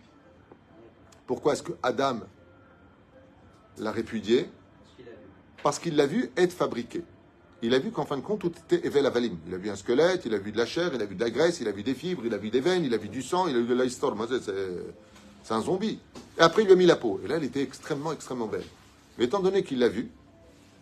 Pourquoi 1.27 1.55
est-ce 1.55 1.63
que 1.63 1.73
Adam 1.83 2.21
l'a 3.79 3.91
répudié 3.91 4.51
Parce 5.63 5.79
qu'il 5.79 5.97
l'a 5.97 6.07
vu 6.07 6.31
être 6.37 6.53
fabriqué. 6.53 7.03
Il 7.63 7.75
a 7.75 7.79
vu 7.79 7.91
qu'en 7.91 8.07
fin 8.07 8.17
de 8.17 8.23
compte, 8.23 8.41
tout 8.41 8.53
était 8.53 8.87
Evel 8.87 9.05
Avalim. 9.05 9.37
Il 9.47 9.55
a 9.55 9.59
vu 9.59 9.69
un 9.69 9.77
squelette, 9.77 10.25
il 10.25 10.35
a 10.35 10.39
vu 10.39 10.51
de 10.51 10.57
la 10.57 10.65
chair, 10.65 10.91
il 10.95 11.03
a 11.03 11.05
vu 11.05 11.15
de 11.15 11.21
la 11.21 11.31
graisse, 11.31 11.61
il 11.61 11.69
a 11.69 11.73
vu 11.73 11.83
des 11.83 11.95
fibres, 11.95 12.23
il 12.25 12.33
a 12.33 12.39
vu 12.39 12.51
des 12.51 12.61
veines, 12.61 12.85
il 12.85 12.95
a 12.95 12.97
vu 12.97 13.09
du 13.09 13.23
sang, 13.23 13.49
il 13.49 13.57
a 13.57 13.61
vu 13.61 13.67
de 13.67 13.83
l'histoire. 13.83 14.17
C'est 15.43 15.55
un 15.55 15.61
zombie. 15.61 15.99
Et 16.39 16.41
après, 16.41 16.63
il 16.63 16.67
lui 16.67 16.73
a 16.73 16.77
mis 16.77 16.87
la 16.87 16.97
peau. 16.97 17.21
Et 17.23 17.29
là, 17.29 17.37
elle 17.37 17.45
était 17.45 17.63
extrêmement, 17.63 18.13
extrêmement 18.13 18.47
belle. 18.47 18.65
Mais 19.19 19.27
étant 19.27 19.41
donné 19.41 19.63
qu'il 19.63 19.79
l'a 19.79 19.89
vu, 19.89 20.11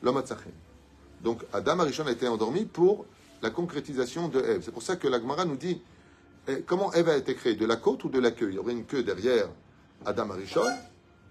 l'homme 0.02 0.22
Donc, 1.22 1.42
Adam 1.52 1.80
Arishon 1.80 2.06
a 2.06 2.12
été 2.12 2.28
endormi 2.28 2.64
pour 2.64 3.06
la 3.42 3.50
concrétisation 3.50 4.28
de 4.28 4.40
Ève. 4.40 4.62
C'est 4.64 4.72
pour 4.72 4.82
ça 4.82 4.96
que 4.96 5.08
la 5.08 5.20
Gemara 5.20 5.44
nous 5.44 5.56
dit 5.56 5.80
eh, 6.48 6.62
comment 6.62 6.92
Ève 6.94 7.10
a 7.10 7.16
été 7.16 7.34
créée? 7.34 7.56
De 7.56 7.66
la 7.66 7.76
côte 7.76 8.04
ou 8.04 8.08
de 8.08 8.18
la 8.18 8.30
queue 8.30 8.48
Il 8.48 8.54
y 8.54 8.58
aurait 8.58 8.72
une 8.72 8.86
queue 8.86 9.02
derrière 9.02 9.48
Adam 10.04 10.30
Arishon. 10.30 10.62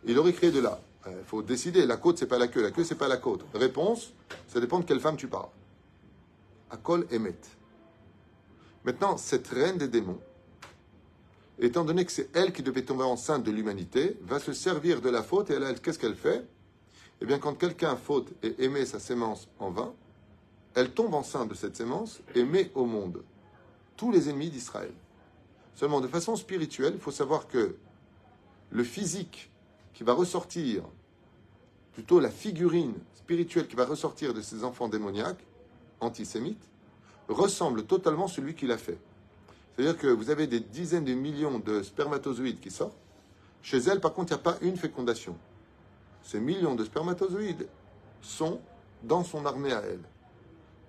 Il 0.05 0.17
aurait 0.19 0.33
créé 0.33 0.51
de 0.51 0.59
là. 0.59 0.79
Il 1.07 1.13
euh, 1.13 1.23
faut 1.25 1.41
décider. 1.41 1.85
La 1.85 1.97
côte, 1.97 2.17
c'est 2.17 2.27
pas 2.27 2.37
la 2.37 2.47
queue. 2.47 2.61
La 2.61 2.71
queue, 2.71 2.83
c'est 2.83 2.95
pas 2.95 3.07
la 3.07 3.17
côte. 3.17 3.45
Réponse 3.53 4.13
ça 4.47 4.59
dépend 4.59 4.79
de 4.79 4.85
quelle 4.85 4.99
femme 4.99 5.17
tu 5.17 5.27
parles. 5.27 5.49
Akol 6.69 7.05
Emet. 7.11 7.35
Maintenant, 8.83 9.17
cette 9.17 9.47
reine 9.47 9.77
des 9.77 9.87
démons, 9.87 10.19
étant 11.59 11.83
donné 11.83 12.05
que 12.05 12.11
c'est 12.11 12.29
elle 12.35 12.53
qui 12.53 12.63
devait 12.63 12.83
tomber 12.83 13.03
enceinte 13.03 13.43
de 13.43 13.51
l'humanité, 13.51 14.17
va 14.21 14.39
se 14.39 14.53
servir 14.53 15.01
de 15.01 15.09
la 15.09 15.23
faute 15.23 15.49
et 15.49 15.53
elle, 15.53 15.81
qu'est-ce 15.81 15.99
qu'elle 15.99 16.15
fait? 16.15 16.45
Eh 17.21 17.25
bien, 17.25 17.39
quand 17.39 17.55
quelqu'un 17.55 17.95
faute 17.95 18.31
et 18.43 18.63
émet 18.63 18.85
sa 18.85 18.99
sémence 18.99 19.47
en 19.59 19.71
vain, 19.71 19.93
elle 20.75 20.91
tombe 20.91 21.15
enceinte 21.15 21.49
de 21.49 21.55
cette 21.55 21.75
sémence 21.75 22.21
et 22.35 22.43
met 22.43 22.71
au 22.75 22.85
monde 22.85 23.23
tous 23.95 24.11
les 24.11 24.29
ennemis 24.29 24.49
d'Israël. 24.49 24.93
Seulement, 25.73 26.01
de 26.01 26.07
façon 26.07 26.35
spirituelle, 26.35 26.93
il 26.95 26.99
faut 26.99 27.11
savoir 27.11 27.47
que 27.47 27.75
le 28.69 28.83
physique 28.83 29.49
qui 29.93 30.03
va 30.03 30.13
ressortir, 30.13 30.83
plutôt 31.93 32.19
la 32.19 32.29
figurine 32.29 32.93
spirituelle 33.15 33.67
qui 33.67 33.75
va 33.75 33.85
ressortir 33.85 34.33
de 34.33 34.41
ces 34.41 34.63
enfants 34.63 34.87
démoniaques, 34.87 35.43
antisémites, 35.99 36.63
ressemble 37.27 37.85
totalement 37.85 38.25
à 38.25 38.29
celui 38.29 38.53
qui 38.53 38.67
l'a 38.67 38.77
fait. 38.77 38.99
C'est-à-dire 39.75 39.97
que 39.97 40.07
vous 40.07 40.29
avez 40.29 40.47
des 40.47 40.59
dizaines 40.59 41.05
de 41.05 41.13
millions 41.13 41.59
de 41.59 41.81
spermatozoïdes 41.81 42.59
qui 42.59 42.71
sortent. 42.71 42.97
Chez 43.61 43.77
elle, 43.77 43.99
par 43.99 44.13
contre, 44.13 44.31
il 44.31 44.35
n'y 44.35 44.41
a 44.41 44.43
pas 44.43 44.57
une 44.61 44.77
fécondation. 44.77 45.35
Ces 46.27 46.41
millions 46.41 46.75
de 46.75 46.83
spermatozoïdes 46.83 47.69
sont 48.21 48.59
dans 49.01 49.23
son 49.23 49.45
armée 49.45 49.71
à 49.71 49.79
elle. 49.79 50.01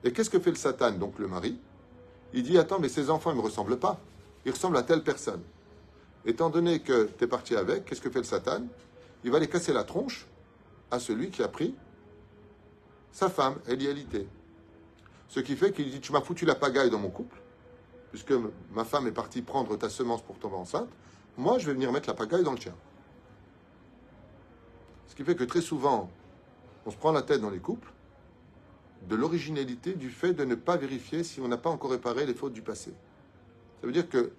Et 0.03 0.13
qu'est-ce 0.13 0.31
que 0.31 0.41
fait 0.41 0.51
le 0.51 0.57
Satan, 0.57 0.91
donc 0.91 1.17
le 1.21 1.29
mari? 1.29 1.61
Il 2.33 2.43
dit 2.43 2.59
Attends, 2.59 2.81
mais 2.81 2.89
ces 2.89 3.09
enfants, 3.09 3.31
ne 3.31 3.37
me 3.37 3.43
ressemblent 3.43 3.79
pas. 3.79 4.01
Ils 4.45 4.51
ressemblent 4.51 4.77
à 4.77 4.83
telle 4.83 5.05
personne. 5.05 5.41
Étant 6.27 6.51
donné 6.51 6.81
que 6.81 7.09
tu 7.17 7.23
es 7.23 7.29
parti 7.29 7.55
avec, 7.55 7.85
qu'est-ce 7.85 8.01
que 8.01 8.11
fait 8.11 8.19
le 8.19 8.25
Satan? 8.25 8.65
Il 9.23 9.31
va 9.31 9.39
les 9.39 9.47
casser 9.47 9.73
la 9.73 9.85
tronche 9.85 10.27
à 10.91 10.99
celui 10.99 11.31
qui 11.31 11.45
a 11.45 11.49
pris 11.49 11.77
sa 13.13 13.29
femme, 13.29 13.55
Elialité. 13.69 14.27
Ce 15.29 15.39
qui 15.39 15.55
fait 15.55 15.71
qu'il 15.71 15.89
dit 15.89 16.01
Tu 16.01 16.11
m'as 16.11 16.21
foutu 16.21 16.47
la 16.47 16.57
pagaille 16.57 16.91
dans 16.91 16.99
mon 16.99 17.11
couple, 17.11 17.41
puisque 18.11 18.35
ma 18.73 18.83
femme 18.83 19.07
est 19.07 19.13
partie 19.13 19.43
prendre 19.43 19.77
ta 19.77 19.89
semence 19.89 20.23
pour 20.23 20.37
tomber 20.41 20.57
enceinte. 20.57 20.89
Moi, 21.37 21.61
je 21.61 21.67
vais 21.67 21.75
venir 21.75 21.93
mettre 21.93 22.09
la 22.09 22.15
pagaille 22.15 22.43
dans 22.43 22.55
le 22.55 22.59
tien. 22.59 22.75
Ce 25.09 25.15
qui 25.15 25.25
fait 25.25 25.35
que 25.35 25.45
très 25.45 25.61
souvent, 25.61 26.11
on 26.87 26.91
se 26.91 26.97
prend 26.97 27.13
la 27.13 27.23
tête 27.23 27.41
dans 27.41 27.51
les 27.51 27.59
couples 27.59 27.93
de 29.09 29.17
l'originalité 29.17 29.95
du 29.95 30.11
fait 30.11 30.33
de 30.33 30.45
ne 30.45 30.55
pas 30.55 30.77
vérifier 30.77 31.25
si 31.25 31.41
on 31.41 31.49
n'a 31.49 31.57
pas 31.57 31.71
encore 31.71 31.91
réparé 31.91 32.27
les 32.27 32.35
fautes 32.35 32.53
du 32.53 32.63
passé. 32.63 32.93
Ça 33.81 33.87
veut 33.87 33.93
dire 33.93 34.09
que, 34.09 34.33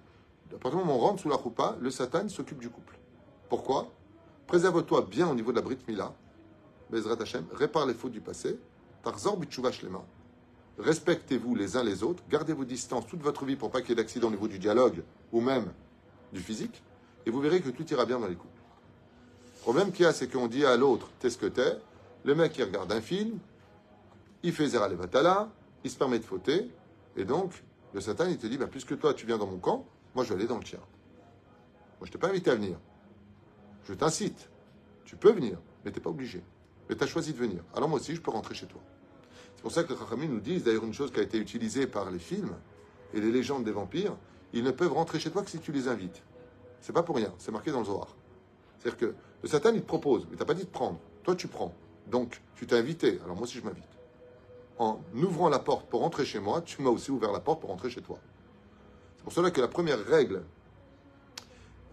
à 0.54 0.58
partir 0.58 0.80
du 0.80 0.86
moment 0.86 0.96
où 0.96 1.04
on 1.04 1.08
rentre 1.08 1.22
sous 1.22 1.30
la 1.30 1.36
roupa, 1.36 1.78
le 1.80 1.90
Satan 1.92 2.28
s'occupe 2.30 2.60
du 2.60 2.70
couple. 2.70 2.98
Pourquoi? 3.50 3.92
Préserve-toi 4.48 5.08
bien 5.10 5.28
au 5.28 5.36
niveau 5.36 5.52
de 5.52 5.58
la 5.58 5.62
Brit 5.62 5.78
Mila 5.88 6.14
Bezrat 6.90 7.22
Hashem, 7.22 7.46
répare 7.54 7.86
les 7.86 7.94
fautes 7.94 8.12
du 8.12 8.22
passé. 8.22 8.60
Tarzor 9.04 9.40
Shlema. 9.72 10.04
Respectez-vous 10.78 11.56
les 11.56 11.78
uns 11.78 11.84
les 11.84 12.04
autres, 12.04 12.24
gardez 12.30 12.54
vos 12.54 12.66
distances 12.66 13.06
toute 13.08 13.22
votre 13.22 13.46
vie 13.46 13.56
pour 13.56 13.70
pas 13.70 13.82
qu'il 13.82 13.90
y 13.90 13.94
ait 13.94 13.96
d'accident 13.96 14.28
au 14.28 14.32
niveau 14.32 14.48
du 14.48 14.60
dialogue 14.60 15.04
ou 15.32 15.42
même 15.42 15.72
du 16.34 16.40
physique, 16.40 16.82
et 17.26 17.32
vous 17.32 17.42
verrez 17.42 17.62
que 17.62 17.70
tout 17.70 17.86
ira 17.92 18.06
bien 18.06 18.20
dans 18.20 18.28
les 18.28 18.36
couples. 18.36 18.59
Le 19.60 19.62
problème 19.62 19.92
qu'il 19.92 20.06
y 20.06 20.08
a, 20.08 20.14
c'est 20.14 20.32
qu'on 20.32 20.48
dit 20.48 20.66
à 20.66 20.78
l'autre, 20.78 21.10
t'es 21.20 21.30
ce 21.30 21.38
que 21.38 21.46
t'es. 21.46 21.78
Le 22.24 22.34
mec, 22.34 22.58
il 22.58 22.64
regarde 22.64 22.92
un 22.92 23.02
film, 23.02 23.38
il 24.42 24.54
fait 24.54 24.68
Zera 24.68 24.88
Levatala, 24.88 25.50
il 25.84 25.92
se 25.92 25.98
permet 25.98 26.20
de 26.20 26.24
fauter, 26.24 26.70
et 27.18 27.26
donc, 27.26 27.64
le 27.94 28.02
Satan, 28.02 28.26
il 28.28 28.38
te 28.38 28.48
dit, 28.48 28.58
bah, 28.58 28.68
puisque 28.68 28.98
toi, 28.98 29.14
tu 29.14 29.26
viens 29.26 29.38
dans 29.38 29.48
mon 29.48 29.58
camp, 29.58 29.86
moi, 30.16 30.24
je 30.24 30.30
vais 30.30 30.36
aller 30.36 30.48
dans 30.48 30.58
le 30.58 30.64
tien. 30.64 30.80
Moi, 32.00 32.08
je 32.08 32.12
t'ai 32.12 32.18
pas 32.18 32.30
invité 32.30 32.52
à 32.52 32.56
venir. 32.56 32.78
Je 33.84 33.94
t'incite. 33.94 34.50
Tu 35.06 35.16
peux 35.16 35.32
venir, 35.32 35.58
mais 35.84 35.92
tu 35.92 35.98
n'es 35.98 36.04
pas 36.04 36.10
obligé. 36.10 36.42
Mais 36.88 36.96
tu 36.96 37.04
as 37.04 37.08
choisi 37.08 37.34
de 37.34 37.38
venir. 37.38 37.64
Alors 37.76 37.90
moi 37.90 38.00
aussi, 38.00 38.16
je 38.16 38.22
peux 38.22 38.32
rentrer 38.32 38.56
chez 38.56 38.68
toi. 38.68 38.82
C'est 39.56 39.62
pour 39.62 39.72
ça 39.72 39.84
que 39.84 39.94
les 39.94 40.28
nous 40.28 40.40
disent, 40.40 40.64
d'ailleurs, 40.64 40.86
une 40.86 40.94
chose 40.94 41.12
qui 41.12 41.20
a 41.20 41.24
été 41.24 41.38
utilisée 41.38 41.88
par 41.88 42.10
les 42.10 42.20
films 42.20 42.56
et 43.14 43.20
les 43.20 43.32
légendes 43.32 43.64
des 43.64 43.72
vampires, 43.72 44.16
ils 44.54 44.64
ne 44.64 44.72
peuvent 44.72 44.94
rentrer 44.94 45.20
chez 45.20 45.32
toi 45.32 45.44
que 45.44 45.50
si 45.50 45.60
tu 45.60 45.72
les 45.72 45.88
invites. 45.88 46.24
C'est 46.82 46.94
pas 46.94 47.04
pour 47.04 47.16
rien, 47.16 47.34
c'est 47.38 47.52
marqué 47.52 47.72
dans 47.72 47.80
le 47.80 47.86
Zohar. 47.86 48.16
C'est-à-dire 48.78 48.98
que 48.98 49.16
le 49.42 49.48
Satan, 49.48 49.72
il 49.74 49.82
te 49.82 49.88
propose, 49.88 50.26
mais 50.30 50.36
tu 50.36 50.40
n'as 50.40 50.46
pas 50.46 50.54
dit 50.54 50.66
de 50.66 50.70
prendre. 50.70 51.00
Toi, 51.24 51.36
tu 51.36 51.48
prends. 51.48 51.74
Donc, 52.08 52.42
tu 52.56 52.68
t'es 52.68 52.76
invité. 52.76 53.20
Alors 53.24 53.36
moi 53.36 53.44
aussi, 53.44 53.58
je 53.58 53.64
m'invite. 53.64 53.84
En 54.78 55.00
ouvrant 55.14 55.50
la 55.50 55.60
porte 55.60 55.88
pour 55.90 56.02
rentrer 56.02 56.26
chez 56.26 56.40
moi, 56.40 56.62
tu 56.62 56.82
m'as 56.82 56.90
aussi 56.90 57.12
ouvert 57.12 57.32
la 57.32 57.40
porte 57.40 57.62
pour 57.62 57.70
rentrer 57.70 57.90
chez 57.90 58.02
toi. 58.02 58.18
C'est 59.18 59.24
pour 59.24 59.34
cela 59.34 59.52
que 59.52 59.62
la 59.62 59.68
première 59.68 60.04
règle 60.06 60.44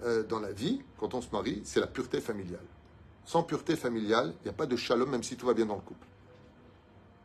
euh, 0.04 0.22
dans 0.24 0.40
la 0.40 0.52
vie, 0.52 0.82
quand 0.98 1.14
on 1.14 1.20
se 1.20 1.28
marie, 1.32 1.62
c'est 1.64 1.80
la 1.80 1.86
pureté 1.86 2.20
familiale. 2.20 2.64
Sans 3.24 3.42
pureté 3.42 3.76
familiale, 3.76 4.34
il 4.40 4.44
n'y 4.44 4.50
a 4.50 4.54
pas 4.54 4.66
de 4.66 4.76
shalom, 4.76 5.10
même 5.10 5.22
si 5.22 5.36
tout 5.36 5.46
va 5.46 5.54
bien 5.54 5.66
dans 5.66 5.74
le 5.74 5.80
couple. 5.80 6.06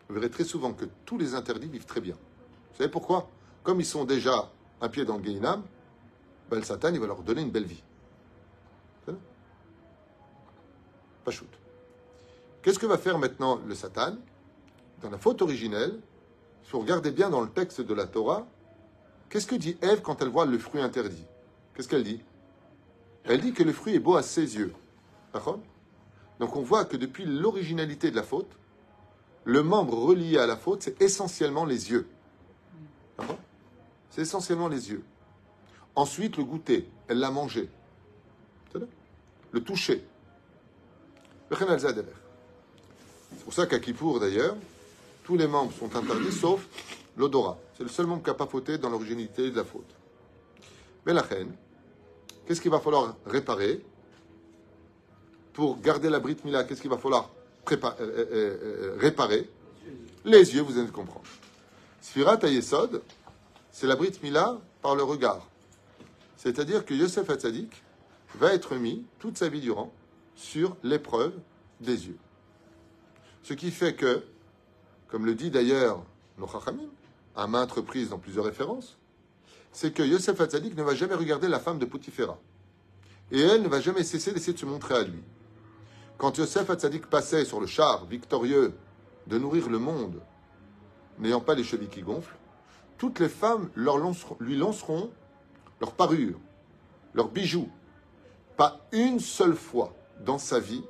Vous 0.07 0.15
verrez 0.15 0.31
très 0.31 0.43
souvent 0.43 0.73
que 0.73 0.85
tous 1.05 1.17
les 1.17 1.35
interdits 1.35 1.67
vivent 1.67 1.85
très 1.85 2.01
bien. 2.01 2.15
Vous 2.15 2.77
savez 2.77 2.89
pourquoi? 2.89 3.29
Comme 3.63 3.79
ils 3.79 3.85
sont 3.85 4.03
déjà 4.03 4.51
un 4.81 4.89
pied 4.89 5.05
dans 5.05 5.17
le 5.17 5.21
Guéinam, 5.21 5.63
ben, 6.49 6.57
le 6.57 6.63
Satan, 6.63 6.89
il 6.93 6.99
va 6.99 7.07
leur 7.07 7.21
donner 7.21 7.43
une 7.43 7.51
belle 7.51 7.65
vie. 7.65 7.83
Pas 11.23 11.31
shoot. 11.31 11.49
Qu'est-ce 12.61 12.79
que 12.79 12.85
va 12.85 12.97
faire 12.97 13.17
maintenant 13.17 13.59
le 13.67 13.75
Satan 13.75 14.17
Dans 15.01 15.09
la 15.09 15.17
faute 15.17 15.41
originelle, 15.41 15.99
si 16.63 16.71
vous 16.71 16.79
regardez 16.79 17.11
bien 17.11 17.29
dans 17.29 17.41
le 17.41 17.49
texte 17.49 17.81
de 17.81 17.93
la 17.93 18.05
Torah, 18.05 18.47
qu'est-ce 19.29 19.47
que 19.47 19.55
dit 19.55 19.77
Ève 19.81 20.01
quand 20.01 20.21
elle 20.21 20.29
voit 20.29 20.45
le 20.45 20.57
fruit 20.57 20.81
interdit? 20.81 21.25
Qu'est-ce 21.73 21.87
qu'elle 21.87 22.03
dit? 22.03 22.21
Elle 23.23 23.41
dit 23.41 23.53
que 23.53 23.63
le 23.63 23.73
fruit 23.73 23.95
est 23.95 23.99
beau 23.99 24.15
à 24.15 24.23
ses 24.23 24.57
yeux. 24.57 24.73
Donc 26.39 26.55
on 26.55 26.61
voit 26.61 26.85
que 26.85 26.97
depuis 26.97 27.25
l'originalité 27.25 28.11
de 28.11 28.15
la 28.15 28.23
faute, 28.23 28.51
le 29.43 29.63
membre 29.63 29.97
relié 29.97 30.37
à 30.37 30.45
la 30.45 30.55
faute, 30.55 30.83
c'est 30.83 31.01
essentiellement 31.01 31.65
les 31.65 31.91
yeux. 31.91 32.07
D'accord? 33.17 33.37
C'est 34.09 34.21
essentiellement 34.21 34.67
les 34.67 34.89
yeux. 34.89 35.03
Ensuite, 35.95 36.37
le 36.37 36.43
goûter. 36.43 36.89
Elle 37.07 37.19
l'a 37.19 37.31
mangé. 37.31 37.69
Le 39.51 39.63
toucher. 39.63 40.05
C'est 41.57 43.43
pour 43.43 43.53
ça 43.53 43.65
qu'à 43.65 43.79
Kippour, 43.79 44.19
d'ailleurs, 44.19 44.55
tous 45.23 45.35
les 45.35 45.47
membres 45.47 45.73
sont 45.77 45.93
interdits 45.95 46.31
sauf 46.31 46.65
l'odorat. 47.17 47.57
C'est 47.77 47.83
le 47.83 47.89
seul 47.89 48.05
membre 48.05 48.23
qui 48.23 48.29
n'a 48.29 48.35
pas 48.35 48.47
fauté 48.47 48.77
dans 48.77 48.89
l'originalité 48.89 49.51
de 49.51 49.57
la 49.57 49.65
faute. 49.65 49.89
Mais 51.05 51.13
la 51.13 51.21
reine, 51.21 51.51
qu'est-ce 52.45 52.61
qu'il 52.61 52.71
va 52.71 52.79
falloir 52.79 53.15
réparer 53.25 53.83
pour 55.53 55.81
garder 55.81 56.09
la 56.09 56.19
brite 56.19 56.45
mila? 56.45 56.63
Qu'est-ce 56.63 56.81
qu'il 56.81 56.89
va 56.89 56.97
falloir 56.97 57.29
euh, 57.69 57.75
euh, 57.99 58.25
euh, 58.31 58.97
réparer? 58.99 59.49
Les 60.23 60.55
yeux, 60.55 60.61
vous 60.61 60.77
allez 60.77 60.87
comprendre. 60.87 61.25
Sfirat 61.99 62.39
Ayesod, 62.43 63.01
c'est 63.71 63.87
la 63.87 63.95
brite 63.95 64.23
mila 64.23 64.57
par 64.81 64.95
le 64.95 65.03
regard. 65.03 65.45
C'est-à-dire 66.37 66.85
que 66.85 66.93
Yosef 66.93 67.29
Hatzadik 67.29 67.83
va 68.35 68.53
être 68.53 68.75
mis 68.75 69.03
toute 69.19 69.37
sa 69.37 69.49
vie 69.49 69.59
durant 69.59 69.91
sur 70.35 70.77
l'épreuve 70.83 71.33
des 71.79 72.07
yeux. 72.07 72.17
Ce 73.43 73.53
qui 73.53 73.71
fait 73.71 73.95
que, 73.95 74.23
comme 75.07 75.25
le 75.25 75.35
dit 75.35 75.51
d'ailleurs 75.51 76.03
nos 76.37 76.47
à 77.35 77.47
maintes 77.47 77.71
reprises 77.71 78.09
dans 78.09 78.17
plusieurs 78.17 78.45
références, 78.45 78.97
c'est 79.71 79.93
que 79.93 80.03
Yosef 80.03 80.39
Hatzadik 80.39 80.75
ne 80.75 80.83
va 80.83 80.95
jamais 80.95 81.15
regarder 81.15 81.47
la 81.47 81.59
femme 81.59 81.79
de 81.79 81.85
Poutifera. 81.85 82.37
Et 83.31 83.39
elle 83.39 83.61
ne 83.61 83.69
va 83.69 83.79
jamais 83.79 84.03
cesser 84.03 84.33
d'essayer 84.33 84.53
de 84.53 84.59
se 84.59 84.65
montrer 84.65 84.95
à 84.95 85.03
lui. 85.03 85.23
Quand 86.17 86.37
Yosef 86.37 86.69
Hatzadik 86.69 87.07
passait 87.07 87.45
sur 87.45 87.61
le 87.61 87.67
char 87.67 88.05
victorieux 88.05 88.73
de 89.27 89.37
nourrir 89.37 89.69
le 89.69 89.79
monde, 89.79 90.21
n'ayant 91.19 91.39
pas 91.39 91.55
les 91.55 91.63
chevilles 91.63 91.87
qui 91.87 92.01
gonflent, 92.01 92.37
toutes 92.97 93.19
les 93.19 93.29
femmes 93.29 93.69
lui 93.75 94.57
lanceront 94.57 95.09
leur 95.79 95.93
parure, 95.93 96.39
leurs 97.13 97.29
bijoux. 97.29 97.69
Pas 98.57 98.85
une 98.91 99.19
seule 99.19 99.55
fois 99.55 99.95
dans 100.23 100.37
sa 100.37 100.59
vie, 100.59 100.83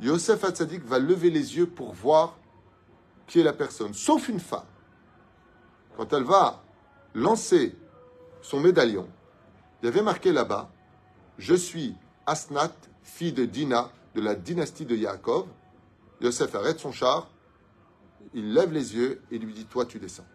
Yosef 0.00 0.44
Hatzadik 0.44 0.84
va 0.84 0.98
lever 0.98 1.30
les 1.30 1.56
yeux 1.56 1.66
pour 1.66 1.92
voir 1.92 2.38
qui 3.26 3.40
est 3.40 3.44
la 3.44 3.52
personne, 3.52 3.94
sauf 3.94 4.28
une 4.28 4.40
femme. 4.40 4.66
Quand 5.96 6.12
elle 6.12 6.24
va 6.24 6.62
lancer 7.14 7.76
son 8.40 8.60
médaillon, 8.60 9.08
il 9.82 9.86
y 9.86 9.88
avait 9.88 10.02
marqué 10.02 10.32
là-bas 10.32 10.70
Je 11.38 11.54
suis 11.54 11.94
Asnat, 12.26 12.72
fille 13.02 13.32
de 13.32 13.44
Dina, 13.44 13.90
de 14.14 14.20
la 14.20 14.34
dynastie 14.34 14.84
de 14.84 14.96
Yaakov. 14.96 15.46
Yosef 16.20 16.54
arrête 16.54 16.80
son 16.80 16.92
char, 16.92 17.30
il 18.34 18.52
lève 18.52 18.72
les 18.72 18.94
yeux 18.94 19.22
et 19.30 19.38
lui 19.38 19.52
dit 19.52 19.66
Toi, 19.66 19.86
tu 19.86 19.98
descends. 19.98 20.26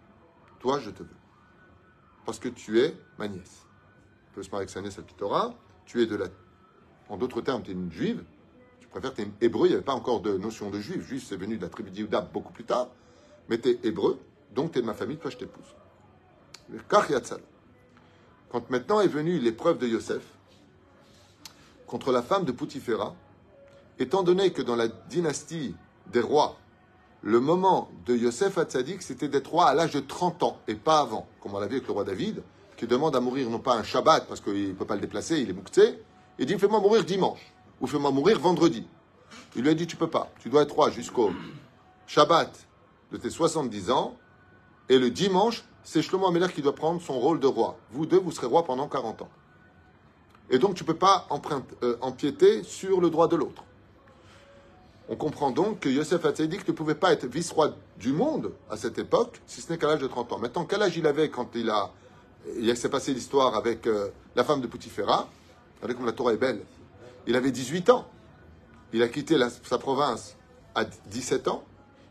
Toi, 0.60 0.80
je 0.80 0.90
te 0.90 1.04
veux. 1.04 1.10
Parce 2.26 2.40
que 2.40 2.50
tu 2.50 2.80
es 2.80 2.98
ma 3.18 3.28
nièce. 3.28 3.66
On 4.32 4.36
peut 4.36 4.44
se 4.44 4.50
marier 4.50 4.64
avec 4.64 4.70
sa 4.70 4.82
nièce 4.82 4.98
à 5.00 5.04
Tu 5.86 6.02
es 6.02 6.06
de 6.06 6.16
la. 6.16 6.26
En 7.10 7.18
d'autres 7.18 7.42
termes, 7.42 7.62
tu 7.64 7.72
es 7.72 7.74
une 7.74 7.92
juive. 7.92 8.24
Tu 8.80 8.88
préfères, 8.88 9.14
tu 9.14 9.22
es 9.22 9.28
hébreu. 9.42 9.68
Il 9.68 9.70
n'y 9.70 9.76
avait 9.76 9.84
pas 9.84 9.94
encore 9.94 10.22
de 10.22 10.38
notion 10.38 10.70
de 10.70 10.80
juif. 10.80 11.06
Juif, 11.08 11.26
c'est 11.28 11.38
venu 11.38 11.58
de 11.58 11.62
la 11.62 11.70
tribu 11.70 11.92
d'Iouda 11.92 12.22
beaucoup 12.22 12.54
plus 12.54 12.64
tard. 12.64 12.90
Mais 13.50 13.60
tu 13.60 13.70
es 13.70 13.80
hébreu, 13.84 14.20
donc 14.54 14.72
tu 14.72 14.80
es 14.80 14.82
de 14.82 14.88
ma 14.88 14.94
famille, 14.94 15.18
toi, 15.18 15.30
je 15.30 15.38
t'épouse. 15.38 15.76
Quand 18.50 18.70
maintenant 18.70 19.02
est 19.02 19.08
venue 19.08 19.38
l'épreuve 19.40 19.78
de 19.78 19.88
Yosef 19.88 20.24
contre 21.86 22.12
la 22.12 22.24
femme 22.24 22.46
de 22.46 22.52
Poutifera, 22.52 23.16
étant 24.00 24.24
donné 24.24 24.52
que 24.52 24.62
dans 24.62 24.76
la 24.76 24.88
dynastie 24.88 25.76
des 26.12 26.22
rois, 26.22 26.58
le 27.22 27.40
moment 27.40 27.90
de 28.06 28.16
Yosef 28.16 28.58
Hatzadik, 28.58 29.02
c'était 29.02 29.28
d'être 29.28 29.52
roi 29.52 29.68
à 29.68 29.74
l'âge 29.74 29.92
de 29.92 30.00
30 30.00 30.44
ans 30.44 30.60
et 30.68 30.76
pas 30.76 31.00
avant, 31.00 31.28
comme 31.42 31.54
on 31.54 31.60
l'a 31.60 31.68
vu 31.68 31.76
avec 31.76 31.88
le 31.88 31.94
roi 31.94 32.04
David, 32.04 32.44
qui 32.78 32.88
demande 32.88 33.16
à 33.16 33.20
mourir 33.20 33.50
non 33.50 33.60
pas 33.60 33.76
un 33.76 33.84
Shabbat 33.84 34.28
parce 34.28 34.42
qu'il 34.42 34.70
ne 34.70 34.74
peut 34.74 34.86
pas 34.86 34.96
le 34.96 35.02
déplacer, 35.02 35.40
il 35.40 35.50
est 35.50 35.54
mouktsé, 35.54 36.00
il 36.40 36.46
dit 36.46 36.58
fais-moi 36.58 36.80
mourir 36.80 37.04
dimanche 37.04 37.54
ou 37.82 37.88
fais-moi 37.88 38.12
mourir 38.12 38.40
vendredi. 38.40 38.88
Il 39.56 39.64
lui 39.64 39.70
a 39.70 39.74
dit 39.74 39.88
tu 39.88 39.96
peux 39.96 40.10
pas, 40.10 40.32
tu 40.40 40.50
dois 40.50 40.64
être 40.64 40.76
roi 40.76 40.92
jusqu'au 40.92 41.32
Shabbat 42.08 42.68
de 43.12 43.18
tes 43.18 43.30
70 43.30 43.92
ans 43.92 44.16
et 44.90 45.00
le 45.00 45.10
dimanche, 45.10 45.64
c'est 45.84 46.02
Shlomo 46.02 46.28
Améler 46.28 46.48
qui 46.54 46.62
doit 46.62 46.76
prendre 46.76 47.02
son 47.02 47.20
rôle 47.20 47.40
de 47.40 47.48
roi. 47.48 47.78
Vous 47.92 48.06
deux, 48.06 48.20
vous 48.20 48.32
serez 48.32 48.48
roi 48.48 48.64
pendant 48.64 48.88
40 48.88 49.24
ans. 49.24 49.30
Et 50.50 50.60
donc 50.60 50.76
tu 50.76 50.84
ne 50.84 50.88
peux 50.88 50.96
pas 50.96 51.28
euh, 51.84 51.98
empiéter 52.02 52.64
sur 52.64 53.02
le 53.02 53.10
droit 53.10 53.28
de 53.28 53.36
l'autre. 53.36 53.64
On 55.08 55.16
comprend 55.16 55.52
donc 55.52 55.82
que 55.82 55.90
Yosef 55.90 56.26
Hatzadik 56.26 56.68
ne 56.68 56.74
pouvait 56.74 56.96
pas 56.96 57.14
être 57.14 57.26
vice-roi 57.26 57.76
du 57.98 58.12
monde 58.12 58.54
à 58.72 58.78
cette 58.78 58.98
époque, 58.98 59.40
si 59.46 59.62
ce 59.62 59.72
n'est 59.72 59.78
qu'à 59.78 59.88
l'âge 59.88 60.00
de 60.00 60.08
30 60.08 60.34
ans. 60.34 60.40
Maintenant, 60.40 60.66
quel 60.66 60.82
âge 60.82 60.98
il 60.98 61.06
avait 61.06 61.30
quand 61.30 61.50
il 61.56 61.70
a. 61.70 61.92
Il 62.60 62.76
s'est 62.78 62.90
passé 62.90 63.14
l'histoire 63.14 63.56
avec 63.56 63.88
euh, 63.88 64.10
la 64.36 64.44
femme 64.44 64.62
de 64.62 64.68
Poutifera. 64.68 65.28
Regardez 65.78 65.96
comme 65.96 66.06
la 66.06 66.14
Torah 66.14 66.34
est 66.34 66.38
belle. 66.38 66.62
Il 67.28 67.36
avait 67.36 67.52
18 67.52 67.90
ans. 67.90 68.08
Il 68.94 69.02
a 69.02 69.08
quitté 69.08 69.38
sa 69.64 69.78
province 69.78 70.36
à 70.74 70.86
17 70.86 71.48
ans. 71.48 71.64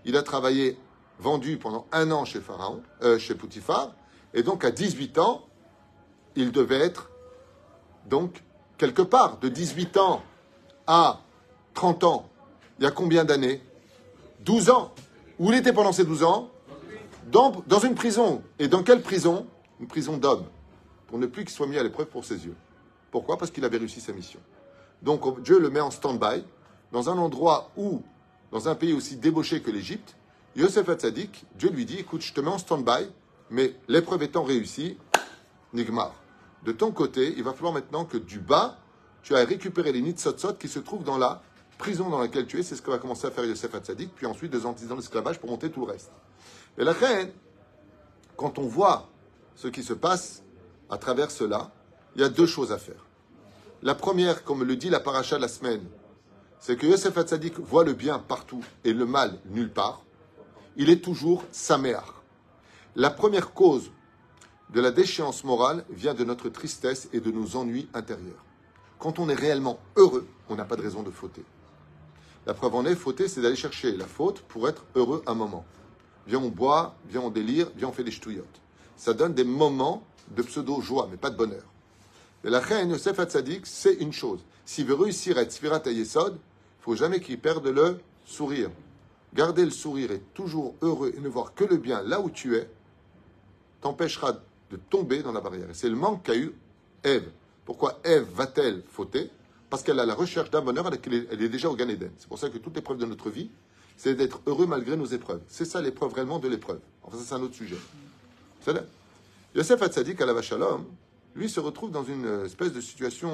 Il 0.04 0.16
a 0.16 0.22
travaillé, 0.22 0.78
vendu 1.18 1.56
pendant 1.56 1.86
un 1.92 2.10
an 2.10 2.24
chez 2.24 2.40
Pharaon, 2.40 2.82
euh, 3.02 3.18
chez 3.18 3.34
Poutifar. 3.34 3.92
Et 4.34 4.42
donc, 4.42 4.64
à 4.64 4.70
18 4.70 5.18
ans, 5.18 5.46
il 6.36 6.52
devait 6.52 6.80
être, 6.80 7.10
donc, 8.06 8.42
quelque 8.76 9.02
part, 9.02 9.38
de 9.38 9.48
18 9.48 9.96
ans 9.96 10.22
à 10.86 11.20
30 11.74 12.04
ans, 12.04 12.28
il 12.78 12.84
y 12.84 12.86
a 12.86 12.90
combien 12.90 13.24
d'années? 13.24 13.62
12 14.40 14.70
ans. 14.70 14.92
Où 15.38 15.50
il 15.52 15.58
était 15.58 15.72
pendant 15.72 15.92
ces 15.92 16.04
12 16.04 16.22
ans? 16.24 16.50
Dans, 17.30 17.52
dans, 17.66 17.78
une 17.78 17.94
prison. 17.94 18.42
Et 18.58 18.68
dans 18.68 18.82
quelle 18.82 19.00
prison? 19.00 19.46
Une 19.80 19.86
prison 19.86 20.16
d'hommes. 20.16 20.44
Pour 21.06 21.18
ne 21.18 21.26
plus 21.26 21.44
qu'il 21.44 21.54
soit 21.54 21.66
mis 21.66 21.78
à 21.78 21.82
l'épreuve 21.82 22.06
pour 22.06 22.24
ses 22.24 22.44
yeux. 22.44 22.56
Pourquoi? 23.14 23.38
Parce 23.38 23.52
qu'il 23.52 23.64
avait 23.64 23.78
réussi 23.78 24.00
sa 24.00 24.12
mission. 24.12 24.40
Donc 25.00 25.40
Dieu 25.40 25.60
le 25.60 25.70
met 25.70 25.78
en 25.78 25.92
stand-by, 25.92 26.42
dans 26.90 27.10
un 27.10 27.16
endroit 27.16 27.70
où, 27.76 28.02
dans 28.50 28.68
un 28.68 28.74
pays 28.74 28.92
aussi 28.92 29.14
débauché 29.14 29.62
que 29.62 29.70
l'Égypte, 29.70 30.16
Yosef 30.56 30.88
Hatzadik, 30.88 31.46
Dieu 31.54 31.70
lui 31.70 31.84
dit, 31.84 32.00
écoute, 32.00 32.22
je 32.22 32.32
te 32.32 32.40
mets 32.40 32.50
en 32.50 32.58
stand-by, 32.58 33.08
mais 33.50 33.76
l'épreuve 33.86 34.24
étant 34.24 34.42
réussie, 34.42 34.98
Nigmar. 35.72 36.12
De 36.64 36.72
ton 36.72 36.90
côté, 36.90 37.32
il 37.36 37.44
va 37.44 37.52
falloir 37.52 37.72
maintenant 37.72 38.04
que 38.04 38.16
du 38.16 38.40
bas, 38.40 38.78
tu 39.22 39.36
ailles 39.36 39.44
récupérer 39.44 39.92
les 39.92 40.02
nitzotzot 40.02 40.54
qui 40.54 40.66
se 40.66 40.80
trouvent 40.80 41.04
dans 41.04 41.16
la 41.16 41.40
prison 41.78 42.10
dans 42.10 42.18
laquelle 42.18 42.48
tu 42.48 42.58
es, 42.58 42.64
c'est 42.64 42.74
ce 42.74 42.82
que 42.82 42.90
va 42.90 42.98
commencer 42.98 43.28
à 43.28 43.30
faire 43.30 43.44
Yosef 43.44 43.72
Hatzadik, 43.72 44.12
puis 44.12 44.26
ensuite 44.26 44.50
deux 44.50 44.66
ans 44.66 44.74
dans 44.88 44.96
l'esclavage 44.96 45.38
pour 45.38 45.50
monter 45.50 45.70
tout 45.70 45.86
le 45.86 45.92
reste. 45.92 46.10
Et 46.76 46.82
la 46.82 46.92
reine, 46.92 47.30
quand 48.36 48.58
on 48.58 48.66
voit 48.66 49.08
ce 49.54 49.68
qui 49.68 49.84
se 49.84 49.92
passe 49.92 50.42
à 50.90 50.98
travers 50.98 51.30
cela, 51.30 51.70
il 52.14 52.20
y 52.20 52.24
a 52.24 52.28
deux 52.28 52.46
choses 52.46 52.72
à 52.72 52.78
faire. 52.78 53.04
La 53.82 53.94
première, 53.94 54.44
comme 54.44 54.64
le 54.64 54.76
dit 54.76 54.90
la 54.90 55.00
paracha 55.00 55.38
la 55.38 55.48
semaine, 55.48 55.84
c'est 56.58 56.76
que 56.76 56.86
Yosef 56.86 57.18
Hatzadik 57.18 57.58
voit 57.58 57.84
le 57.84 57.92
bien 57.92 58.18
partout 58.18 58.64
et 58.84 58.92
le 58.92 59.04
mal 59.04 59.38
nulle 59.50 59.72
part. 59.72 60.02
Il 60.76 60.88
est 60.88 61.04
toujours 61.04 61.44
saméar. 61.52 62.22
La 62.96 63.10
première 63.10 63.52
cause 63.52 63.90
de 64.70 64.80
la 64.80 64.90
déchéance 64.90 65.44
morale 65.44 65.84
vient 65.90 66.14
de 66.14 66.24
notre 66.24 66.48
tristesse 66.48 67.08
et 67.12 67.20
de 67.20 67.30
nos 67.30 67.56
ennuis 67.56 67.88
intérieurs. 67.92 68.44
Quand 68.98 69.18
on 69.18 69.28
est 69.28 69.34
réellement 69.34 69.78
heureux, 69.96 70.26
on 70.48 70.54
n'a 70.54 70.64
pas 70.64 70.76
de 70.76 70.82
raison 70.82 71.02
de 71.02 71.10
fauter. 71.10 71.44
La 72.46 72.54
preuve 72.54 72.74
en 72.74 72.86
est, 72.86 72.94
fauter, 72.94 73.28
c'est 73.28 73.40
d'aller 73.40 73.56
chercher 73.56 73.96
la 73.96 74.06
faute 74.06 74.40
pour 74.40 74.68
être 74.68 74.84
heureux 74.94 75.22
un 75.26 75.34
moment. 75.34 75.64
Viens, 76.26 76.38
on 76.38 76.48
boit, 76.48 76.94
viens, 77.08 77.20
on 77.20 77.30
délire, 77.30 77.70
viens, 77.76 77.88
on 77.88 77.92
fait 77.92 78.04
des 78.04 78.10
ch'touillottes. 78.10 78.60
Ça 78.96 79.12
donne 79.12 79.34
des 79.34 79.44
moments 79.44 80.06
de 80.30 80.42
pseudo-joie, 80.42 81.08
mais 81.10 81.16
pas 81.16 81.30
de 81.30 81.36
bonheur. 81.36 81.64
Et 82.44 82.50
la 82.50 82.60
reine 82.60 82.90
Yosef 82.90 83.18
Hatzadik, 83.18 83.66
c'est 83.66 83.94
une 83.94 84.12
chose. 84.12 84.40
S'il 84.66 84.86
veut 84.86 84.94
réussir 84.94 85.38
à 85.38 85.42
être 85.42 85.52
Sfirat 85.52 85.82
Yesod, 85.86 86.34
il 86.34 86.82
faut 86.82 86.94
jamais 86.94 87.20
qu'il 87.20 87.38
perde 87.38 87.66
le 87.66 87.98
sourire. 88.26 88.70
Garder 89.32 89.64
le 89.64 89.70
sourire 89.70 90.12
et 90.12 90.20
toujours 90.34 90.74
heureux 90.82 91.12
et 91.16 91.20
ne 91.20 91.28
voir 91.28 91.54
que 91.54 91.64
le 91.64 91.78
bien 91.78 92.02
là 92.02 92.20
où 92.20 92.30
tu 92.30 92.56
es, 92.56 92.68
t'empêchera 93.80 94.32
de 94.70 94.76
tomber 94.76 95.22
dans 95.22 95.32
la 95.32 95.40
barrière. 95.40 95.70
Et 95.70 95.74
c'est 95.74 95.88
le 95.88 95.96
manque 95.96 96.22
qu'a 96.22 96.36
eu 96.36 96.52
Ève. 97.02 97.30
Pourquoi 97.64 98.00
Ève 98.04 98.26
va-t-elle 98.34 98.82
fauter? 98.90 99.30
Parce 99.70 99.82
qu'elle 99.82 99.98
a 99.98 100.06
la 100.06 100.14
recherche 100.14 100.50
d'un 100.50 100.60
bonheur 100.60 100.88
elle 101.32 101.42
est 101.42 101.48
déjà 101.48 101.68
au 101.68 101.76
Gan 101.76 101.88
Eden. 101.88 102.10
C'est 102.18 102.28
pour 102.28 102.38
ça 102.38 102.50
que 102.50 102.58
toute 102.58 102.76
l'épreuve 102.76 102.98
de 102.98 103.06
notre 103.06 103.30
vie, 103.30 103.50
c'est 103.96 104.14
d'être 104.14 104.40
heureux 104.46 104.66
malgré 104.66 104.96
nos 104.96 105.06
épreuves. 105.06 105.40
C'est 105.48 105.64
ça 105.64 105.80
l'épreuve 105.80 106.12
réellement 106.12 106.38
de 106.38 106.48
l'épreuve. 106.48 106.80
Enfin, 107.02 107.16
ça, 107.16 107.24
c'est 107.26 107.34
un 107.34 107.42
autre 107.42 107.54
sujet. 107.54 107.76
C'est 108.60 108.74
Yosef 109.54 109.82
Hatzadik 109.82 110.20
à 110.20 110.26
la 110.26 110.42
Shalom, 110.42 110.84
lui 111.34 111.48
se 111.48 111.60
retrouve 111.60 111.90
dans 111.90 112.04
une 112.04 112.44
espèce 112.44 112.72
de 112.72 112.80
situation 112.80 113.32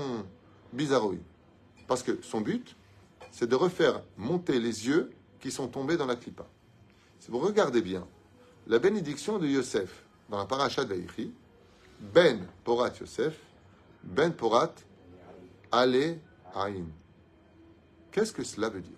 bizarroïde. 0.73 1.23
Parce 1.87 2.03
que 2.03 2.21
son 2.23 2.41
but, 2.41 2.77
c'est 3.31 3.49
de 3.49 3.55
refaire 3.55 4.03
monter 4.17 4.59
les 4.59 4.87
yeux 4.87 5.11
qui 5.41 5.51
sont 5.51 5.69
tombés 5.69 5.97
dans 5.97 6.07
la 6.07 6.17
clipa. 6.17 6.47
Si 7.19 7.31
vous 7.31 7.39
regardez 7.39 7.83
bien, 7.83 8.07
la 8.67 8.79
bénédiction 8.79 9.39
de 9.39 9.47
Yosef 9.47 10.05
dans 10.29 10.39
la 10.39 10.47
paracha 10.47 10.85
de 10.85 10.97
Ben 12.01 12.47
Porat 12.65 12.93
Yosef, 13.01 13.39
Ben 14.03 14.33
Porat 14.33 14.75
Ale 15.73 16.19
Aïn. 16.55 16.87
Qu'est-ce 18.11 18.33
que 18.33 18.45
cela 18.45 18.69
veut 18.69 18.81
dire? 18.81 18.93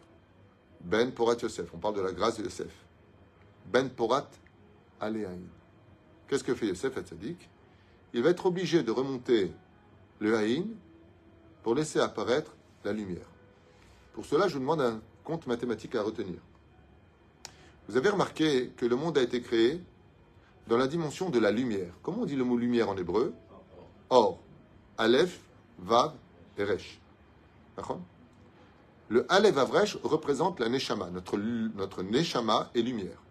Ben 0.80 1.12
Porat 1.12 1.36
Yosef, 1.42 1.72
on 1.74 1.78
parle 1.78 1.96
de 1.96 2.00
la 2.02 2.12
grâce 2.12 2.38
de 2.38 2.44
Yosef. 2.44 2.72
Ben 3.66 3.88
Porat 3.88 4.28
Ale 5.00 5.26
Aïn. 5.26 5.48
Qu'est-ce 6.28 6.44
que 6.44 6.54
fait 6.54 6.66
Yosef 6.68 6.96
Hatzadik 6.96 7.48
Il 8.14 8.22
va 8.22 8.30
être 8.30 8.46
obligé 8.46 8.82
de 8.82 8.90
remonter 8.90 9.52
le 10.18 10.36
Haïn 10.36 10.66
pour 11.62 11.74
laisser 11.74 12.00
apparaître 12.00 12.54
la 12.84 12.92
lumière. 12.92 13.26
Pour 14.12 14.26
cela, 14.26 14.48
je 14.48 14.54
vous 14.54 14.60
demande 14.60 14.80
un 14.80 15.00
compte 15.24 15.46
mathématique 15.46 15.94
à 15.94 16.02
retenir. 16.02 16.38
Vous 17.88 17.96
avez 17.96 18.10
remarqué 18.10 18.70
que 18.76 18.86
le 18.86 18.96
monde 18.96 19.16
a 19.18 19.22
été 19.22 19.40
créé 19.40 19.80
dans 20.68 20.76
la 20.76 20.86
dimension 20.86 21.30
de 21.30 21.38
la 21.38 21.50
lumière. 21.50 21.92
Comment 22.02 22.22
on 22.22 22.26
dit 22.26 22.36
le 22.36 22.44
mot 22.44 22.56
lumière 22.56 22.88
en 22.88 22.96
hébreu? 22.96 23.34
Or, 24.10 24.38
Aleph, 24.98 25.40
Vav 25.78 26.14
et 26.58 26.64
Resh. 26.64 27.00
Le 29.08 29.26
Aleph 29.32 29.54
Vav 29.54 29.98
représente 30.04 30.60
la 30.60 30.68
Neshama. 30.68 31.10
Notre, 31.10 31.36
notre 31.36 32.02
Neshama 32.02 32.70
est 32.74 32.82
lumière. 32.82 33.22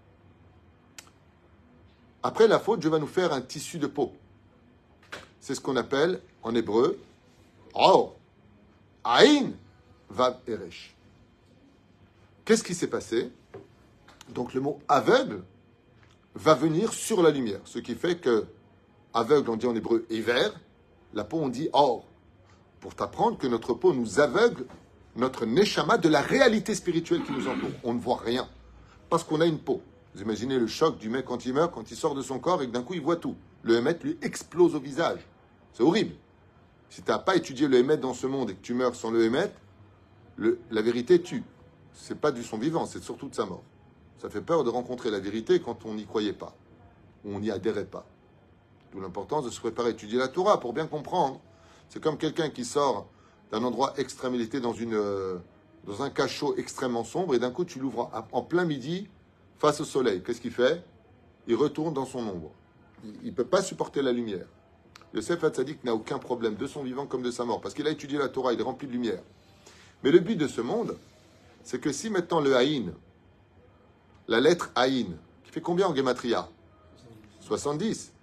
Après 2.24 2.48
la 2.48 2.60
faute, 2.60 2.80
Dieu 2.80 2.90
va 2.90 3.00
nous 3.00 3.08
faire 3.08 3.34
un 3.34 3.42
tissu 3.42 3.80
de 3.80 3.88
peau. 3.88 4.14
C'est 5.52 5.56
ce 5.56 5.60
qu'on 5.60 5.76
appelle 5.76 6.22
en 6.44 6.56
hébreu 6.56 6.98
Or, 7.74 8.16
Aïn, 9.04 9.52
Vav 10.10 10.38
et 10.48 10.56
Resh. 10.56 10.96
Qu'est-ce 12.46 12.64
qui 12.64 12.74
s'est 12.74 12.88
passé? 12.88 13.30
Donc 14.30 14.54
le 14.54 14.62
mot 14.62 14.80
aveugle 14.88 15.44
va 16.36 16.54
venir 16.54 16.94
sur 16.94 17.22
la 17.22 17.32
lumière. 17.32 17.60
Ce 17.66 17.80
qui 17.80 17.96
fait 17.96 18.16
que 18.16 18.46
aveugle, 19.14 19.50
on 19.50 19.58
dit 19.58 19.66
en 19.66 19.76
hébreu 19.76 20.08
vert, 20.10 20.54
la 21.14 21.26
peau, 21.26 21.40
on 21.42 21.50
dit 21.50 21.68
or. 21.74 22.06
Pour 22.80 22.96
t'apprendre 22.96 23.38
que 23.38 23.48
notre 23.48 23.74
peau 23.74 23.94
nous 23.94 24.22
aveugle, 24.22 24.66
notre 25.18 25.46
neshama, 25.46 25.98
de 25.98 26.08
la 26.08 26.22
réalité 26.22 26.76
spirituelle 26.76 27.24
qui 27.24 27.34
nous 27.34 27.50
entoure. 27.50 27.72
On 27.84 27.94
ne 27.94 28.00
voit 28.00 28.22
rien. 28.24 28.48
Parce 29.10 29.26
qu'on 29.26 29.42
a 29.42 29.46
une 29.46 29.60
peau. 29.60 29.82
Vous 30.16 30.22
imaginez 30.22 30.58
le 30.58 30.68
choc 30.68 30.98
du 30.98 31.10
mec 31.10 31.26
quand 31.26 31.46
il 31.46 31.54
meurt, 31.54 31.74
quand 31.74 31.92
il 31.92 31.98
sort 31.98 32.16
de 32.16 32.22
son 32.22 32.40
corps 32.40 32.62
et 32.62 32.68
que 32.68 32.72
d'un 32.72 32.84
coup 32.84 32.94
il 32.94 33.02
voit 33.02 33.18
tout. 33.18 33.36
Le 33.64 33.76
Hémet 33.76 34.00
lui 34.02 34.18
explose 34.22 34.76
au 34.76 34.80
visage. 34.80 35.20
C'est 35.74 35.84
horrible. 35.84 36.16
Si 36.90 37.02
tu 37.02 37.10
n'as 37.10 37.20
pas 37.20 37.36
étudié 37.36 37.68
le 37.68 37.78
Hémet 37.78 37.98
dans 37.98 38.14
ce 38.14 38.28
monde 38.28 38.50
et 38.50 38.56
que 38.56 38.62
tu 38.62 38.74
meurs 38.74 38.96
sans 38.96 39.12
le 39.12 39.24
Hémet, 39.24 39.52
la 40.38 40.82
vérité 40.82 41.22
tue. 41.22 41.44
C'est 41.94 42.20
pas 42.20 42.32
du 42.32 42.44
son 42.44 42.58
vivant, 42.58 42.86
c'est 42.86 43.04
surtout 43.04 43.30
de 43.30 43.36
sa 43.36 43.46
mort. 43.46 43.64
Ça 44.18 44.30
fait 44.30 44.42
peur 44.42 44.64
de 44.64 44.70
rencontrer 44.70 45.12
la 45.12 45.20
vérité 45.20 45.60
quand 45.60 45.86
on 45.86 45.94
n'y 45.94 46.06
croyait 46.06 46.34
pas, 46.34 46.56
ou 47.26 47.34
on 47.34 47.40
n'y 47.40 47.52
adhérait 47.52 47.86
pas. 47.86 48.06
D'où 48.92 49.00
l'importance 49.00 49.46
de 49.46 49.50
se 49.50 49.60
préparer 49.60 49.90
à 49.90 49.92
étudier 49.92 50.20
la 50.20 50.28
Torah 50.28 50.60
pour 50.60 50.74
bien 50.74 50.86
comprendre. 50.86 51.40
C'est 51.90 52.02
comme 52.02 52.18
quelqu'un 52.18 52.50
qui 52.50 52.66
sort 52.66 53.08
d'un 53.52 53.64
endroit 53.64 53.94
extrémité 53.98 54.60
dans, 54.60 54.74
une, 54.74 54.94
euh, 54.94 55.38
dans 55.86 56.04
un 56.04 56.10
cachot 56.10 56.56
extrêmement 56.58 57.04
sombre 57.04 57.36
et 57.36 57.40
d'un 57.40 57.52
coup 57.52 57.66
tu 57.66 57.80
l'ouvres 57.80 58.12
en 58.32 58.42
plein 58.42 58.66
midi 58.66 59.08
face 59.58 59.82
au 59.82 59.86
soleil. 59.86 60.24
Qu'est-ce 60.24 60.42
qu'il 60.42 60.52
fait? 60.52 60.84
Il 61.48 61.56
retourne 61.56 61.94
dans 61.94 62.06
son 62.06 62.20
ombre. 62.20 62.52
Il 63.24 63.30
ne 63.30 63.32
peut 63.32 63.46
pas 63.46 63.62
supporter 63.62 64.02
la 64.02 64.12
lumière. 64.12 64.46
Yosef 65.14 65.44
Hatzadik 65.44 65.84
n'a 65.84 65.94
aucun 65.94 66.20
problème 66.20 66.56
de 66.56 66.68
son 66.68 66.84
vivant 66.84 67.06
comme 67.06 67.22
de 67.22 67.32
sa 67.32 67.44
mort 67.44 67.60
parce 67.62 67.74
qu'il 67.74 67.88
a 67.88 67.92
étudié 67.92 68.18
la 68.18 68.30
Torah, 68.30 68.54
il 68.54 68.60
est 68.60 68.64
rempli 68.64 68.88
de 68.88 68.94
lumière. 68.94 69.22
Mais 70.04 70.12
le 70.12 70.20
but 70.20 70.36
de 70.36 70.48
ce 70.48 70.62
monde, 70.62 70.98
c'est 71.64 71.80
que 71.80 71.92
si 71.92 72.10
maintenant 72.10 72.40
le 72.40 72.56
Haïn, 72.56 72.94
la 74.28 74.40
lettre 74.40 74.72
Aïn, 74.76 75.18
qui 75.44 75.52
fait 75.52 75.62
combien 75.62 75.88
en 75.88 75.96
Gematria? 75.96 76.48
70. 77.42 78.14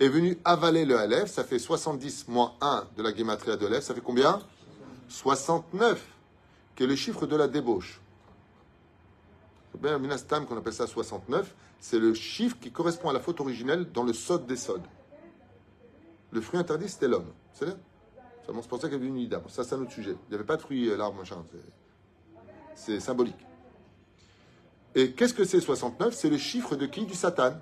Est 0.00 0.08
venu 0.08 0.38
avaler 0.44 0.84
le 0.84 0.98
Aleph, 0.98 1.30
ça 1.30 1.44
fait 1.44 1.58
70 1.58 2.28
moins 2.28 2.54
1 2.60 2.88
de 2.96 3.02
la 3.02 3.14
Gematria 3.14 3.56
de 3.56 3.66
l'Aleph, 3.66 3.84
ça 3.84 3.94
fait 3.94 4.00
combien? 4.00 4.40
69, 5.08 6.04
qui 6.74 6.82
est 6.82 6.86
le 6.86 6.96
chiffre 6.96 7.26
de 7.26 7.36
la 7.36 7.48
débauche. 7.48 8.00
Bien 9.80 9.98
Minastam 9.98 10.46
qu'on 10.46 10.56
appelle 10.56 10.72
ça 10.72 10.86
69, 10.86 11.54
c'est 11.80 11.98
le 11.98 12.14
chiffre 12.14 12.56
qui 12.60 12.70
correspond 12.70 13.10
à 13.10 13.12
la 13.12 13.20
faute 13.20 13.40
originelle 13.40 13.90
dans 13.92 14.04
le 14.04 14.12
sod 14.12 14.46
des 14.46 14.56
sods. 14.56 14.78
Le 16.34 16.40
fruit 16.40 16.58
interdit, 16.58 16.88
c'était 16.88 17.06
l'homme. 17.06 17.32
C'est 17.52 17.64
là 17.64 17.74
C'est 18.44 18.52
pour 18.52 18.80
ça 18.80 18.88
qu'il 18.88 18.98
y 18.98 19.00
avait 19.00 19.06
une 19.06 19.18
idée. 19.18 19.38
Ça, 19.48 19.62
c'est 19.62 19.76
un 19.76 19.82
autre 19.82 19.92
sujet. 19.92 20.16
Il 20.26 20.30
n'y 20.30 20.34
avait 20.34 20.44
pas 20.44 20.56
de 20.56 20.62
fruit, 20.62 20.88
euh, 20.88 20.96
l'arbre, 20.96 21.16
machin. 21.16 21.36
C'est 22.74 22.98
symbolique. 22.98 23.38
Et 24.96 25.12
qu'est-ce 25.12 25.32
que 25.32 25.44
c'est 25.44 25.60
69 25.60 26.12
C'est 26.12 26.28
le 26.28 26.36
chiffre 26.36 26.74
de 26.74 26.86
qui 26.86 27.06
Du 27.06 27.14
Satan. 27.14 27.52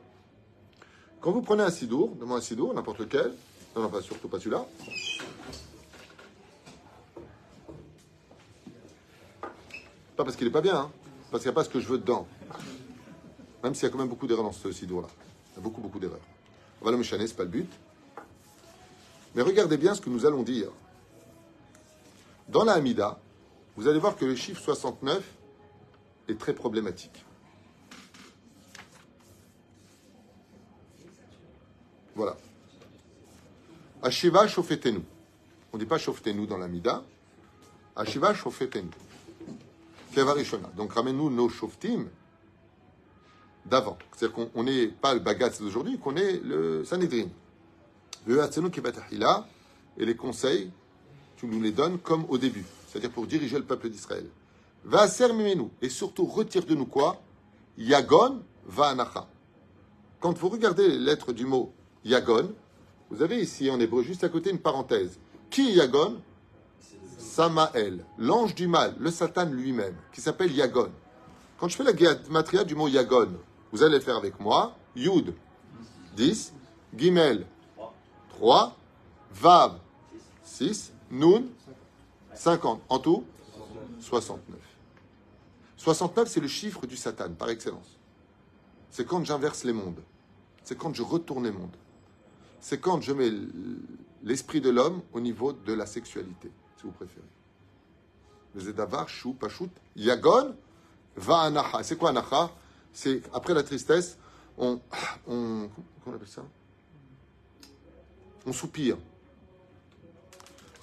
Quand 1.20 1.32
vous 1.32 1.42
prenez 1.42 1.62
un 1.62 1.70
sidour, 1.70 2.16
demandez 2.16 2.40
un 2.40 2.44
sidour, 2.44 2.72
n'importe 2.72 3.00
lequel, 3.00 3.34
non, 3.76 3.82
non, 3.82 3.90
pas, 3.90 4.00
surtout 4.00 4.28
pas 4.28 4.38
celui-là. 4.38 4.66
Pas 10.16 10.24
parce 10.24 10.34
qu'il 10.34 10.46
n'est 10.46 10.52
pas 10.52 10.62
bien, 10.62 10.76
hein, 10.76 10.90
parce 11.30 11.42
qu'il 11.42 11.50
n'y 11.50 11.54
a 11.54 11.56
pas 11.56 11.64
ce 11.64 11.68
que 11.70 11.78
je 11.78 11.88
veux 11.88 11.98
dedans. 11.98 12.26
Même 13.62 13.74
s'il 13.74 13.84
y 13.84 13.86
a 13.86 13.90
quand 13.90 13.98
même 13.98 14.08
beaucoup 14.08 14.26
d'erreurs 14.26 14.44
dans 14.44 14.52
ce 14.52 14.72
sidour-là. 14.72 15.08
Il 15.52 15.56
y 15.56 15.58
a 15.58 15.62
beaucoup, 15.62 15.82
beaucoup 15.82 15.98
d'erreurs. 15.98 16.20
On 16.80 16.86
va 16.86 16.90
le 16.90 16.96
méchaner, 16.96 17.26
ce 17.26 17.32
n'est 17.32 17.36
pas 17.36 17.44
le 17.44 17.50
but. 17.50 17.70
Mais 19.34 19.42
regardez 19.42 19.76
bien 19.76 19.94
ce 19.94 20.00
que 20.00 20.10
nous 20.10 20.26
allons 20.26 20.42
dire. 20.42 20.68
Dans 22.48 22.64
la 22.64 22.72
Hamida, 22.74 23.18
vous 23.76 23.88
allez 23.88 23.98
voir 23.98 24.16
que 24.16 24.24
le 24.24 24.34
chiffre 24.34 24.60
69 24.60 25.24
est 26.28 26.38
très 26.38 26.52
problématique. 26.52 27.24
Voilà. 32.14 32.36
Ashiva 34.02 34.46
chauffetez-nous. 34.46 35.04
On 35.72 35.78
ne 35.78 35.82
dit 35.82 35.88
pas 35.88 35.98
chauffetez-nous 35.98 36.46
dans 36.46 36.58
la 36.58 36.68
Mida. 36.68 37.02
Ashiva 37.96 38.34
chauffetez-nous. 38.34 38.90
Donc 40.76 40.92
ramène-nous 40.92 41.30
nos 41.30 41.48
chauffetim 41.48 42.06
d'avant. 43.64 43.96
C'est-à-dire 44.14 44.48
qu'on 44.52 44.64
n'est 44.64 44.88
pas 44.88 45.14
le 45.14 45.20
bagatz 45.20 45.62
d'aujourd'hui, 45.62 45.98
qu'on 45.98 46.16
est 46.16 46.38
le 46.44 46.84
Sanhedrin. 46.84 47.28
Et 48.28 50.04
les 50.06 50.16
conseils, 50.16 50.70
tu 51.36 51.46
nous 51.46 51.60
les 51.60 51.72
donnes 51.72 51.98
comme 51.98 52.24
au 52.28 52.38
début, 52.38 52.64
c'est-à-dire 52.86 53.10
pour 53.10 53.26
diriger 53.26 53.58
le 53.58 53.64
peuple 53.64 53.88
d'Israël. 53.88 54.26
Va 54.84 55.06
nous 55.56 55.70
et 55.80 55.88
surtout 55.88 56.24
retire 56.24 56.64
de 56.64 56.74
nous 56.74 56.86
quoi? 56.86 57.20
Yagon 57.78 58.42
va 58.66 58.88
anacha. 58.88 59.28
Quand 60.20 60.36
vous 60.38 60.48
regardez 60.48 60.88
les 60.88 60.98
lettres 60.98 61.32
du 61.32 61.46
mot 61.46 61.72
Yagon, 62.04 62.52
vous 63.10 63.22
avez 63.22 63.40
ici 63.40 63.70
en 63.70 63.80
hébreu 63.80 64.02
juste 64.02 64.24
à 64.24 64.28
côté 64.28 64.50
une 64.50 64.58
parenthèse. 64.58 65.18
Qui 65.50 65.72
Yagon? 65.72 66.20
Samael, 67.18 68.04
l'ange 68.18 68.54
du 68.54 68.66
mal, 68.66 68.94
le 68.98 69.10
Satan 69.10 69.46
lui-même, 69.46 69.96
qui 70.12 70.20
s'appelle 70.20 70.52
Yagon. 70.52 70.90
Quand 71.58 71.68
je 71.68 71.76
fais 71.76 71.84
la 71.84 71.92
matria 72.30 72.64
du 72.64 72.74
mot 72.74 72.88
Yagon, 72.88 73.28
vous 73.72 73.82
allez 73.82 73.96
le 73.96 74.00
faire 74.00 74.16
avec 74.16 74.38
moi. 74.38 74.76
Yud, 74.94 75.34
10. 76.16 76.52
Gimel, 76.94 77.46
3. 78.38 78.76
Vav, 79.34 79.78
6. 80.44 80.92
Nun, 81.10 81.44
50. 82.34 82.82
En 82.88 82.98
tout 82.98 83.24
69. 84.00 84.58
69, 85.76 86.28
c'est 86.28 86.40
le 86.40 86.48
chiffre 86.48 86.86
du 86.86 86.96
Satan, 86.96 87.32
par 87.32 87.48
excellence. 87.50 87.98
C'est 88.90 89.06
quand 89.06 89.24
j'inverse 89.24 89.64
les 89.64 89.72
mondes. 89.72 90.00
C'est 90.64 90.78
quand 90.78 90.94
je 90.94 91.02
retourne 91.02 91.44
les 91.44 91.50
mondes. 91.50 91.76
C'est 92.60 92.80
quand 92.80 93.00
je 93.00 93.12
mets 93.12 93.32
l'esprit 94.22 94.60
de 94.60 94.70
l'homme 94.70 95.02
au 95.12 95.20
niveau 95.20 95.52
de 95.52 95.72
la 95.72 95.86
sexualité, 95.86 96.50
si 96.76 96.84
vous 96.84 96.92
préférez. 96.92 97.26
Zedavar, 98.56 99.08
Chou, 99.08 99.36
Yagon, 99.96 100.54
Va 101.16 101.40
Anacha. 101.40 101.82
C'est 101.82 101.96
quoi 101.96 102.10
Anacha? 102.10 102.50
C'est 102.92 103.22
après 103.32 103.54
la 103.54 103.62
tristesse, 103.62 104.18
on, 104.56 104.80
on. 105.26 105.68
Comment 106.04 106.06
on 106.06 106.14
appelle 106.14 106.28
ça? 106.28 106.42
On 108.46 108.52
soupire. 108.52 108.96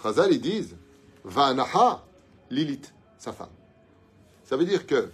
Chazal, 0.01 0.31
ils 0.31 0.41
disent 0.41 0.75
Va 1.23 1.47
Anaha, 1.47 2.05
Lilith, 2.49 2.93
sa 3.17 3.33
femme. 3.33 3.49
Ça 4.45 4.57
veut 4.57 4.65
dire 4.65 4.87
que, 4.87 5.09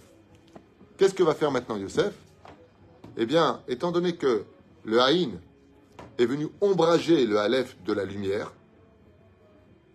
qu'est-ce 0.96 1.14
que 1.14 1.22
va 1.22 1.34
faire 1.34 1.50
maintenant 1.50 1.76
Yosef? 1.76 2.14
Eh 3.16 3.26
bien, 3.26 3.62
étant 3.68 3.92
donné 3.92 4.16
que 4.16 4.44
le 4.84 5.00
Haïn 5.00 5.40
est 6.18 6.26
venu 6.26 6.48
ombrager 6.60 7.26
le 7.26 7.38
Aleph 7.38 7.76
de 7.84 7.92
la 7.92 8.04
lumière, 8.04 8.52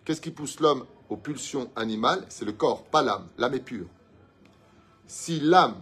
qu'est-ce 0.04 0.20
qui 0.20 0.30
pousse 0.30 0.60
l'homme 0.60 0.84
aux 1.08 1.16
pulsions 1.16 1.70
animales? 1.76 2.24
C'est 2.28 2.44
le 2.44 2.52
corps, 2.52 2.84
pas 2.84 3.02
l'âme. 3.02 3.26
L'âme 3.38 3.54
est 3.54 3.60
pure. 3.60 3.86
Si 5.06 5.40
l'âme 5.40 5.76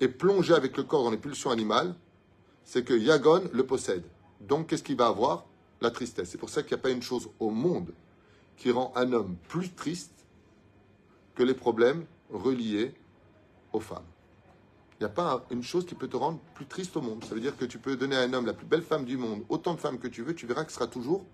est 0.00 0.08
plongée 0.08 0.54
avec 0.54 0.76
le 0.76 0.84
corps 0.84 1.04
dans 1.04 1.10
les 1.10 1.16
pulsions 1.16 1.50
animales, 1.50 1.94
c'est 2.64 2.84
que 2.84 2.94
Yagon 2.94 3.42
le 3.52 3.66
possède. 3.66 4.04
Donc, 4.42 4.68
qu'est-ce 4.68 4.82
qu'il 4.82 4.96
va 4.96 5.06
avoir 5.06 5.46
La 5.80 5.90
tristesse. 5.90 6.30
C'est 6.30 6.38
pour 6.38 6.50
ça 6.50 6.62
qu'il 6.62 6.74
n'y 6.74 6.80
a 6.80 6.82
pas 6.82 6.90
une 6.90 7.02
chose 7.02 7.30
au 7.40 7.50
monde 7.50 7.92
qui 8.56 8.70
rend 8.70 8.92
un 8.94 9.12
homme 9.12 9.36
plus 9.48 9.72
triste 9.72 10.26
que 11.34 11.42
les 11.42 11.54
problèmes 11.54 12.04
reliés 12.30 12.94
aux 13.72 13.80
femmes. 13.80 14.04
Il 15.00 15.04
n'y 15.04 15.10
a 15.10 15.14
pas 15.14 15.44
une 15.50 15.62
chose 15.62 15.84
qui 15.84 15.94
peut 15.94 16.08
te 16.08 16.16
rendre 16.16 16.38
plus 16.54 16.66
triste 16.66 16.96
au 16.96 17.00
monde. 17.00 17.24
Ça 17.24 17.34
veut 17.34 17.40
dire 17.40 17.56
que 17.56 17.64
tu 17.64 17.78
peux 17.78 17.96
donner 17.96 18.16
à 18.16 18.20
un 18.20 18.32
homme 18.32 18.46
la 18.46 18.52
plus 18.52 18.66
belle 18.66 18.82
femme 18.82 19.04
du 19.04 19.16
monde, 19.16 19.42
autant 19.48 19.74
de 19.74 19.80
femmes 19.80 19.98
que 19.98 20.06
tu 20.06 20.22
veux, 20.22 20.34
tu 20.34 20.46
verras 20.46 20.62
qu'il 20.64 20.72
sera 20.72 20.86
toujours 20.86 21.24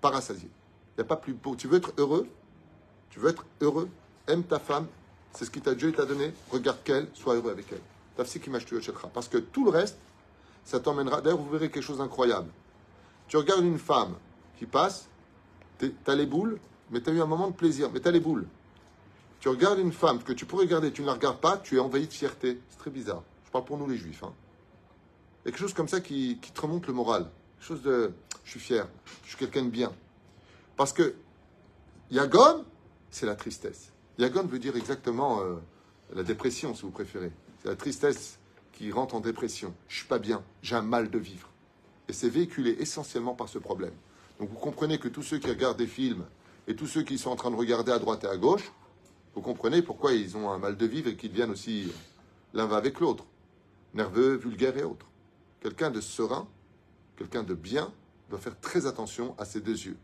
parassasié. 0.00 0.48
Il 0.92 1.00
n'y 1.00 1.02
a 1.02 1.06
pas 1.06 1.16
plus 1.16 1.34
beau. 1.34 1.54
Tu 1.56 1.68
veux 1.68 1.78
être 1.78 1.92
heureux 1.98 2.26
Tu 3.10 3.20
veux 3.20 3.30
être 3.30 3.44
heureux 3.60 3.88
Aime 4.26 4.42
ta 4.42 4.58
femme. 4.58 4.86
C'est 5.32 5.44
ce 5.44 5.50
qui 5.50 5.60
t'a 5.60 5.74
Dieu 5.74 5.92
t'a 5.92 6.04
donné. 6.04 6.32
Regarde 6.50 6.82
qu'elle, 6.84 7.08
sois 7.14 7.34
heureux 7.34 7.50
avec 7.50 7.66
elle. 7.72 7.80
Parce 8.16 9.28
que 9.28 9.38
tout 9.38 9.64
le 9.64 9.70
reste, 9.70 9.98
ça 10.64 10.80
t'emmènera. 10.80 11.20
D'ailleurs, 11.20 11.38
vous 11.38 11.50
verrez 11.50 11.70
quelque 11.70 11.84
chose 11.84 11.98
d'incroyable. 11.98 12.50
Tu 13.28 13.36
regardes 13.36 13.64
une 13.64 13.78
femme 13.78 14.14
qui 14.58 14.66
passe, 14.66 15.08
tu 15.78 15.92
as 16.06 16.14
les 16.14 16.26
boules, 16.26 16.58
mais 16.90 17.00
tu 17.00 17.10
as 17.10 17.12
eu 17.12 17.20
un 17.20 17.26
moment 17.26 17.48
de 17.48 17.54
plaisir, 17.54 17.90
mais 17.92 18.00
tu 18.00 18.08
as 18.08 18.10
les 18.10 18.20
boules. 18.20 18.46
Tu 19.40 19.48
regardes 19.48 19.78
une 19.78 19.92
femme 19.92 20.22
que 20.22 20.32
tu 20.32 20.46
pourrais 20.46 20.66
regarder, 20.66 20.92
tu 20.92 21.02
ne 21.02 21.06
la 21.06 21.14
regardes 21.14 21.40
pas, 21.40 21.56
tu 21.56 21.76
es 21.76 21.78
envahi 21.80 22.06
de 22.06 22.12
fierté. 22.12 22.60
C'est 22.68 22.78
très 22.78 22.90
bizarre. 22.90 23.22
Je 23.44 23.50
parle 23.50 23.64
pour 23.64 23.76
nous 23.76 23.88
les 23.88 23.96
juifs. 23.96 24.22
Hein. 24.22 24.32
Il 25.44 25.48
y 25.48 25.48
a 25.48 25.50
quelque 25.52 25.60
chose 25.60 25.74
comme 25.74 25.88
ça 25.88 26.00
qui, 26.00 26.38
te 26.38 26.60
remonte 26.60 26.86
le 26.86 26.92
moral. 26.92 27.28
Quelque 27.58 27.66
chose 27.66 27.82
de 27.82 28.12
je 28.44 28.50
suis 28.50 28.60
fier, 28.60 28.86
je 29.24 29.30
suis 29.30 29.38
quelqu'un 29.38 29.64
de 29.64 29.70
bien. 29.70 29.92
Parce 30.76 30.92
que 30.92 31.14
Yagon, 32.10 32.64
c'est 33.10 33.26
la 33.26 33.34
tristesse. 33.34 33.92
Yagon 34.18 34.44
veut 34.44 34.58
dire 34.58 34.76
exactement 34.76 35.40
euh, 35.40 35.56
la 36.14 36.22
dépression, 36.22 36.74
si 36.74 36.82
vous 36.82 36.90
préférez. 36.90 37.32
C'est 37.62 37.68
la 37.68 37.76
tristesse 37.76 38.38
qui 38.72 38.90
rentre 38.90 39.14
en 39.14 39.20
dépression. 39.20 39.74
Je 39.88 39.98
suis 39.98 40.06
pas 40.06 40.18
bien, 40.18 40.42
j'ai 40.62 40.76
un 40.76 40.82
mal 40.82 41.10
de 41.10 41.18
vivre. 41.18 41.48
Et 42.08 42.12
c'est 42.12 42.28
véhiculé 42.28 42.76
essentiellement 42.80 43.34
par 43.34 43.48
ce 43.48 43.58
problème. 43.58 43.94
Donc 44.40 44.50
vous 44.50 44.58
comprenez 44.58 44.98
que 44.98 45.08
tous 45.08 45.22
ceux 45.22 45.38
qui 45.38 45.48
regardent 45.48 45.78
des 45.78 45.86
films 45.86 46.24
et 46.66 46.74
tous 46.74 46.86
ceux 46.86 47.02
qui 47.02 47.18
sont 47.18 47.30
en 47.30 47.36
train 47.36 47.50
de 47.50 47.56
regarder 47.56 47.92
à 47.92 47.98
droite 47.98 48.24
et 48.24 48.28
à 48.28 48.36
gauche, 48.36 48.72
vous 49.34 49.40
comprenez 49.40 49.82
pourquoi 49.82 50.12
ils 50.12 50.36
ont 50.36 50.50
un 50.50 50.58
mal 50.58 50.76
de 50.76 50.86
vivre 50.86 51.08
et 51.08 51.16
qu'ils 51.16 51.30
deviennent 51.30 51.50
aussi 51.50 51.90
l'un 52.54 52.66
va 52.66 52.76
avec 52.76 53.00
l'autre, 53.00 53.24
nerveux, 53.94 54.36
vulgaire 54.36 54.76
et 54.76 54.82
autres. 54.82 55.06
Quelqu'un 55.60 55.90
de 55.90 56.00
serein, 56.00 56.46
quelqu'un 57.16 57.42
de 57.42 57.54
bien, 57.54 57.92
doit 58.30 58.38
faire 58.38 58.58
très 58.60 58.86
attention 58.86 59.34
à 59.38 59.44
ses 59.44 59.60
deux 59.60 59.86
yeux. 59.86 59.96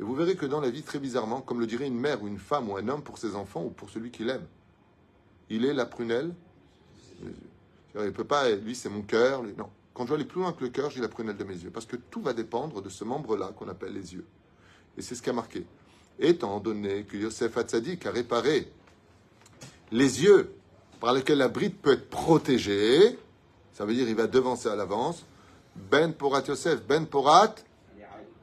Et 0.00 0.02
vous 0.02 0.14
verrez 0.14 0.36
que 0.36 0.46
dans 0.46 0.60
la 0.60 0.70
vie, 0.70 0.82
très 0.82 0.98
bizarrement, 0.98 1.40
comme 1.40 1.60
le 1.60 1.66
dirait 1.66 1.86
une 1.86 1.98
mère 1.98 2.22
ou 2.22 2.26
une 2.26 2.38
femme 2.38 2.68
ou 2.68 2.76
un 2.76 2.88
homme 2.88 3.02
pour 3.02 3.18
ses 3.18 3.36
enfants 3.36 3.64
ou 3.64 3.70
pour 3.70 3.90
celui 3.90 4.10
qu'il 4.10 4.28
aime, 4.28 4.46
il 5.50 5.64
est 5.64 5.74
la 5.74 5.86
prunelle. 5.86 6.34
Il 7.94 8.12
peut 8.12 8.24
pas, 8.24 8.50
lui 8.50 8.74
c'est 8.74 8.88
mon 8.88 9.02
cœur. 9.02 9.42
Non. 9.42 9.70
Quand 9.92 10.04
je 10.04 10.08
vais 10.10 10.16
aller 10.16 10.24
plus 10.24 10.40
loin 10.40 10.52
que 10.52 10.64
le 10.64 10.70
cœur, 10.70 10.90
j'ai 10.90 11.00
la 11.00 11.08
prunelle 11.08 11.36
de 11.36 11.44
mes 11.44 11.54
yeux. 11.54 11.70
Parce 11.70 11.86
que 11.86 11.96
tout 11.96 12.20
va 12.20 12.32
dépendre 12.32 12.82
de 12.82 12.88
ce 12.88 13.04
membre-là 13.04 13.52
qu'on 13.56 13.68
appelle 13.68 13.92
les 13.92 14.14
yeux. 14.14 14.26
Et 14.98 15.02
c'est 15.02 15.14
ce 15.14 15.22
qui 15.22 15.30
a 15.30 15.32
marqué 15.32 15.64
étant 16.18 16.60
donné 16.60 17.04
que 17.04 17.16
Yosef 17.16 17.56
Hatzadik 17.56 18.06
a 18.06 18.10
réparé 18.10 18.70
les 19.90 20.22
yeux 20.22 20.54
par 21.00 21.12
lesquels 21.12 21.38
la 21.38 21.48
bride 21.48 21.76
peut 21.76 21.92
être 21.92 22.08
protégée, 22.08 23.18
ça 23.72 23.84
veut 23.84 23.94
dire 23.94 24.08
il 24.08 24.14
va 24.14 24.26
devancer 24.26 24.68
à 24.68 24.76
l'avance, 24.76 25.26
Ben 25.76 26.12
Porat 26.12 26.42
Yosef, 26.46 26.84
Ben 26.86 27.06
Porat, 27.06 27.54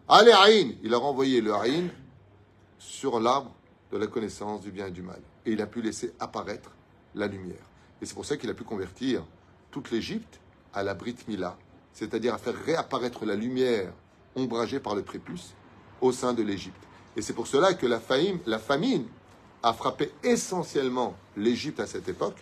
allez 0.07 0.31
Aïn, 0.31 0.73
il 0.83 0.93
a 0.93 0.97
renvoyé 0.97 1.41
le 1.41 1.53
Aïn 1.53 1.89
sur 2.77 3.19
l'arbre 3.19 3.55
de 3.91 3.97
la 3.97 4.07
connaissance 4.07 4.61
du 4.61 4.71
bien 4.71 4.87
et 4.87 4.91
du 4.91 5.01
mal. 5.01 5.21
Et 5.45 5.53
il 5.53 5.61
a 5.61 5.67
pu 5.67 5.81
laisser 5.81 6.13
apparaître 6.19 6.71
la 7.15 7.27
lumière. 7.27 7.65
Et 8.01 8.05
c'est 8.05 8.13
pour 8.13 8.25
ça 8.25 8.37
qu'il 8.37 8.49
a 8.49 8.53
pu 8.53 8.63
convertir 8.63 9.23
toute 9.71 9.91
l'Égypte 9.91 10.39
à 10.73 10.83
la 10.83 10.93
Brit 10.93 11.17
Mila, 11.27 11.57
c'est-à-dire 11.93 12.33
à 12.33 12.37
faire 12.37 12.55
réapparaître 12.65 13.25
la 13.25 13.35
lumière 13.35 13.91
ombragée 14.35 14.79
par 14.79 14.95
le 14.95 15.01
prépuce 15.01 15.53
au 15.99 16.11
sein 16.11 16.33
de 16.33 16.43
l'Égypte. 16.43 16.83
Et 17.15 17.21
c'est 17.21 17.33
pour 17.33 17.47
cela 17.47 17.73
que 17.73 17.85
la, 17.85 17.99
famine 17.99 19.05
a 19.63 19.73
frappé 19.73 20.11
essentiellement 20.23 21.15
l'Égypte 21.35 21.79
à 21.79 21.87
cette 21.87 22.07
époque. 22.07 22.37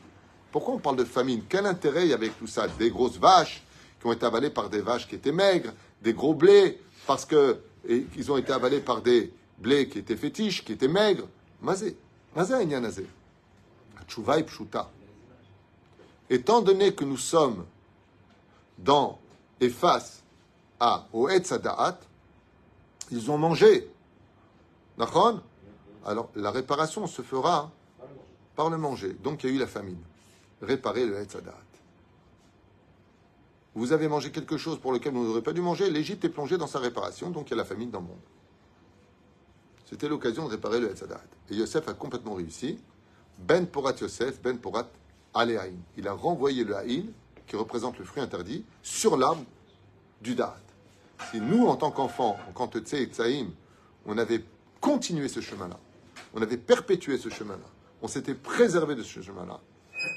Pourquoi 0.52 0.76
on 0.76 0.80
parle 0.80 0.98
de 0.98 1.04
famine? 1.04 1.44
Quel 1.48 1.66
intérêt 1.66 2.06
il 2.06 2.10
y 2.10 2.14
avait 2.14 2.28
avec 2.28 2.40
tout 2.40 2.48
ça? 2.48 2.68
Des 2.68 2.90
grosses 2.90 3.18
vaches 3.18 3.64
qui 4.00 4.08
ont 4.08 4.14
été 4.14 4.26
avalées 4.26 4.50
par 4.50 4.70
des 4.70 4.82
vaches 4.82 5.08
qui 5.08 5.16
étaient 5.16 5.32
maigres, 5.32 5.72
des 6.02 6.14
gros 6.14 6.34
blés, 6.34 6.80
parce 7.06 7.26
qu'ils 7.26 8.32
ont 8.32 8.38
été 8.38 8.52
avalés 8.52 8.80
par 8.80 9.02
des 9.02 9.34
blés 9.58 9.90
qui 9.90 10.00
étaient 10.00 10.16
fétiches, 10.16 10.64
qui 10.64 10.74
étaient 10.74 10.88
maigres? 10.88 11.28
Mazé, 11.62 11.98
mazé 12.36 12.66
nazé. 12.66 13.06
Pshuta. 14.08 14.90
Étant 16.30 16.62
donné 16.62 16.94
que 16.94 17.04
nous 17.04 17.18
sommes 17.18 17.66
dans 18.78 19.20
et 19.60 19.70
face 19.70 20.24
à 20.80 21.08
au 21.12 21.28
Etzadaat, 21.30 22.00
ils 23.12 23.32
ont 23.32 23.38
mangé 23.38 23.90
alors, 26.06 26.30
la 26.36 26.52
réparation 26.52 27.08
se 27.08 27.22
fera 27.22 27.72
par 28.56 28.70
le 28.70 28.78
manger. 28.78 29.14
Donc, 29.24 29.44
il 29.44 29.50
y 29.50 29.54
a 29.54 29.56
eu 29.56 29.60
la 29.60 29.68
famine. 29.68 30.00
Réparer 30.62 31.06
le 31.06 31.18
Hetzadat. 31.20 31.54
Vous 33.76 33.94
avez 33.94 34.10
mangé 34.10 34.32
quelque 34.32 34.58
chose 34.58 34.78
pour 34.80 34.92
lequel 34.92 35.14
vous 35.14 35.24
n'aurez 35.24 35.42
pas 35.42 35.54
dû 35.54 35.62
manger. 35.62 35.90
L'Égypte 35.90 36.26
est 36.26 36.30
plongée 36.30 36.58
dans 36.58 36.68
sa 36.68 36.80
réparation, 36.80 37.30
donc 37.30 37.48
il 37.48 37.52
y 37.52 37.54
a 37.54 37.58
la 37.58 37.66
famine 37.66 37.92
dans 37.92 38.02
le 38.02 38.08
monde. 38.08 38.20
C'était 39.86 40.10
l'occasion 40.10 40.46
de 40.46 40.50
réparer 40.50 40.80
le 40.80 40.92
Hetzadat. 40.92 41.22
Et 41.50 41.56
Yosef 41.56 41.88
a 41.88 41.94
complètement 41.94 42.34
réussi. 42.34 42.78
Ben 43.38 43.66
Porat 43.66 43.96
Yosef, 44.02 44.42
Ben 44.42 44.58
Porat 44.58 44.90
Il 45.98 46.08
a 46.08 46.14
renvoyé 46.14 46.64
le 46.64 46.76
Haïn, 46.76 47.06
qui 47.48 47.56
représente 47.56 47.98
le 48.00 48.06
fruit 48.06 48.22
interdit, 48.22 48.66
sur 48.84 49.18
l'arbre 49.18 49.44
du 50.22 50.36
Da'at. 50.36 50.58
Si 51.32 51.40
nous, 51.40 51.68
en 51.68 51.76
tant 51.76 51.92
qu'enfants, 51.92 52.38
en 52.50 52.52
tant 52.52 52.68
que 52.68 52.80
Tsaïm, 52.80 53.52
on 54.06 54.18
avait 54.18 54.44
continuer 54.80 55.28
ce 55.28 55.42
chemin-là, 55.42 55.78
on 56.34 56.42
avait 56.42 56.58
perpétué 56.58 57.18
ce 57.18 57.30
chemin-là, 57.30 57.66
on 58.02 58.08
s'était 58.08 58.34
préservé 58.34 58.96
de 58.96 59.04
ce 59.04 59.22
chemin-là, 59.22 59.60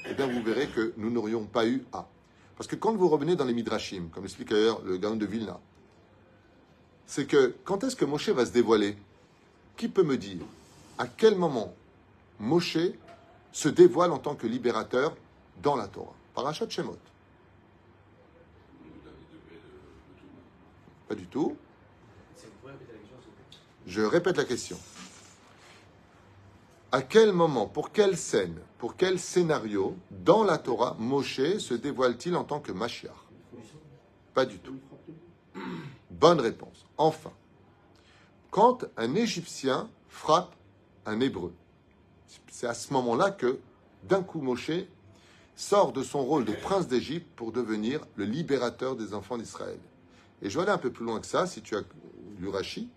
eh 0.07 0.13
bien 0.13 0.27
vous 0.27 0.41
verrez 0.41 0.67
que 0.67 0.93
nous 0.97 1.09
n'aurions 1.09 1.43
pas 1.43 1.67
eu 1.67 1.83
à. 1.91 2.07
Parce 2.55 2.67
que 2.67 2.75
quand 2.75 2.95
vous 2.95 3.09
revenez 3.09 3.35
dans 3.35 3.45
les 3.45 3.53
Midrashim, 3.53 4.09
comme 4.13 4.23
explique 4.23 4.49
d'ailleurs 4.49 4.81
le 4.83 4.97
Gaon 4.97 5.15
de 5.15 5.25
Vilna, 5.25 5.59
c'est 7.05 7.25
que 7.25 7.53
quand 7.65 7.83
est-ce 7.83 7.95
que 7.95 8.05
Moshe 8.05 8.29
va 8.29 8.45
se 8.45 8.51
dévoiler? 8.51 8.95
Qui 9.75 9.89
peut 9.89 10.03
me 10.03 10.17
dire 10.17 10.41
à 10.97 11.07
quel 11.07 11.35
moment 11.35 11.73
Moshe 12.39 12.77
se 13.53 13.69
dévoile 13.69 14.11
en 14.11 14.19
tant 14.19 14.35
que 14.35 14.47
libérateur 14.47 15.15
dans 15.61 15.77
la 15.77 15.87
Torah 15.87 16.15
Parachat 16.33 16.67
Shemot. 16.67 16.97
Pas 21.07 21.15
du 21.15 21.27
tout. 21.27 21.55
Je 23.85 24.01
répète 24.01 24.37
la 24.37 24.45
question. 24.45 24.77
À 26.91 27.01
quel 27.01 27.33
moment, 27.33 27.67
pour 27.67 27.91
quelle 27.91 28.17
scène, 28.17 28.59
pour 28.77 28.95
quel 28.95 29.19
scénario, 29.19 29.95
dans 30.11 30.43
la 30.43 30.57
Torah, 30.57 30.95
Moshe 30.99 31.57
se 31.57 31.73
dévoile-t-il 31.73 32.35
en 32.35 32.43
tant 32.43 32.59
que 32.59 32.71
Mashiach? 32.71 33.11
Pas 34.33 34.45
du 34.45 34.59
tout. 34.59 34.79
Bonne 36.09 36.39
réponse. 36.39 36.85
Enfin, 36.97 37.31
quand 38.49 38.85
un 38.97 39.15
Égyptien 39.15 39.89
frappe 40.07 40.55
un 41.05 41.19
Hébreu. 41.19 41.53
C'est 42.49 42.67
à 42.67 42.73
ce 42.73 42.93
moment-là 42.93 43.31
que, 43.31 43.59
d'un 44.03 44.23
coup, 44.23 44.41
Moshe 44.41 44.71
sort 45.55 45.91
de 45.91 46.03
son 46.03 46.23
rôle 46.23 46.45
de 46.45 46.53
prince 46.53 46.87
d'Égypte 46.87 47.27
pour 47.35 47.51
devenir 47.51 48.01
le 48.15 48.25
libérateur 48.25 48.95
des 48.95 49.13
enfants 49.13 49.37
d'Israël. 49.37 49.79
Et 50.41 50.49
je 50.49 50.57
vais 50.57 50.63
aller 50.63 50.71
un 50.71 50.77
peu 50.77 50.91
plus 50.91 51.05
loin 51.05 51.19
que 51.19 51.27
ça, 51.27 51.45
si 51.45 51.61
tu 51.61 51.75
as 51.75 51.83
lu 52.39 52.49
Rashi, 52.49 52.89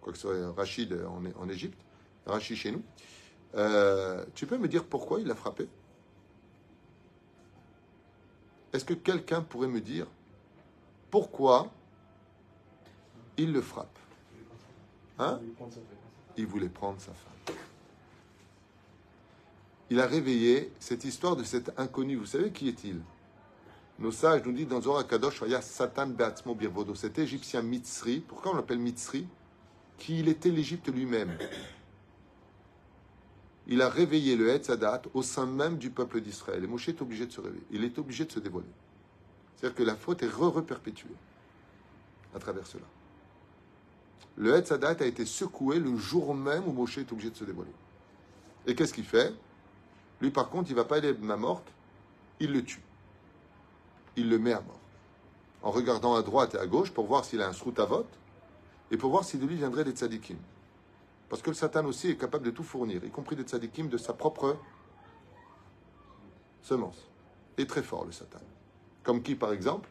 quoi 0.00 0.12
que 0.12 0.18
ce 0.18 0.28
soit 0.28 0.52
Rachid 0.52 0.98
en, 1.38 1.48
Égypte, 1.48 1.78
Rashi 2.26 2.56
chez 2.56 2.72
nous, 2.72 2.82
euh, 3.54 4.24
tu 4.34 4.46
peux 4.46 4.58
me 4.58 4.68
dire 4.68 4.84
pourquoi 4.84 5.20
il 5.20 5.26
l'a 5.26 5.34
frappé? 5.34 5.68
Est-ce 8.72 8.84
que 8.84 8.94
quelqu'un 8.94 9.40
pourrait 9.40 9.68
me 9.68 9.80
dire 9.80 10.06
pourquoi 11.10 11.70
il 13.36 13.52
le 13.52 13.62
frappe? 13.62 13.98
Hein? 15.18 15.40
Il 16.36 16.46
voulait 16.46 16.68
prendre 16.68 17.00
sa 17.00 17.12
femme. 17.12 17.56
Il 19.90 20.00
a 20.00 20.06
réveillé 20.06 20.70
cette 20.78 21.04
histoire 21.04 21.36
de 21.36 21.42
cet 21.42 21.78
inconnu. 21.78 22.16
Vous 22.16 22.26
savez 22.26 22.50
qui 22.50 22.68
est-il? 22.68 23.00
Nos 23.98 24.12
sages 24.12 24.44
nous 24.44 24.52
disent 24.52 24.68
dans 24.68 24.80
Zohar 24.80 25.06
Kadosh, 25.06 25.42
Satan 25.62 26.06
Beatzmo 26.08 26.54
Birvodo, 26.54 26.94
cet 26.94 27.18
égyptien 27.18 27.62
Mitzri. 27.62 28.20
Pourquoi 28.20 28.52
on 28.52 28.56
l'appelle 28.56 28.78
Mitzri 28.78 29.26
Qu'il 29.96 30.28
était 30.28 30.50
l'Égypte 30.50 30.88
lui-même. 30.88 31.36
Il 33.66 33.82
a 33.82 33.88
réveillé 33.88 34.36
le 34.36 34.50
Hetzadat 34.50 35.02
au 35.14 35.22
sein 35.22 35.46
même 35.46 35.78
du 35.78 35.90
peuple 35.90 36.20
d'Israël. 36.20 36.62
Et 36.62 36.66
Moshe 36.66 36.88
est 36.88 37.02
obligé 37.02 37.26
de 37.26 37.32
se 37.32 37.40
réveiller. 37.40 37.64
Il 37.70 37.82
est 37.82 37.98
obligé 37.98 38.24
de 38.24 38.32
se 38.32 38.40
dévoiler. 38.40 38.68
C'est-à-dire 39.56 39.76
que 39.76 39.82
la 39.82 39.96
faute 39.96 40.22
est 40.22 40.28
re-reperpétuée 40.28 41.16
à 42.34 42.38
travers 42.38 42.66
cela. 42.66 42.84
Le 44.36 44.54
Hetzadat 44.54 44.96
a 45.00 45.04
été 45.04 45.26
secoué 45.26 45.80
le 45.80 45.96
jour 45.96 46.34
même 46.34 46.68
où 46.68 46.72
Moshe 46.72 46.98
est 46.98 47.10
obligé 47.10 47.30
de 47.30 47.36
se 47.36 47.44
dévoiler. 47.44 47.72
Et 48.66 48.74
qu'est-ce 48.74 48.94
qu'il 48.94 49.04
fait? 49.04 49.34
Lui, 50.20 50.30
par 50.30 50.48
contre, 50.48 50.70
il 50.70 50.74
ne 50.74 50.78
va 50.78 50.84
pas 50.84 50.96
aller 50.96 51.10
à 51.10 51.36
morte, 51.36 51.66
il 52.40 52.52
le 52.52 52.64
tue. 52.64 52.82
Il 54.16 54.28
le 54.28 54.38
met 54.38 54.52
à 54.52 54.60
mort. 54.60 54.80
En 55.62 55.70
regardant 55.70 56.14
à 56.14 56.22
droite 56.22 56.54
et 56.54 56.58
à 56.58 56.66
gauche 56.66 56.90
pour 56.90 57.06
voir 57.06 57.24
s'il 57.24 57.40
a 57.40 57.48
un 57.48 57.52
srout 57.52 57.78
à 57.78 57.84
vote 57.84 58.18
et 58.90 58.96
pour 58.96 59.10
voir 59.10 59.24
si 59.24 59.38
de 59.38 59.46
lui 59.46 59.56
viendraient 59.56 59.84
des 59.84 59.92
tzadikim. 59.92 60.38
Parce 61.28 61.42
que 61.42 61.50
le 61.50 61.54
Satan 61.54 61.84
aussi 61.84 62.10
est 62.10 62.16
capable 62.16 62.44
de 62.44 62.50
tout 62.50 62.62
fournir, 62.62 63.04
y 63.04 63.10
compris 63.10 63.36
des 63.36 63.42
tzadikim 63.42 63.88
de 63.88 63.98
sa 63.98 64.14
propre 64.14 64.56
semence. 66.62 67.08
Et 67.58 67.66
très 67.66 67.82
fort, 67.82 68.04
le 68.04 68.12
Satan. 68.12 68.40
Comme 69.02 69.22
qui, 69.22 69.34
par 69.34 69.52
exemple 69.52 69.88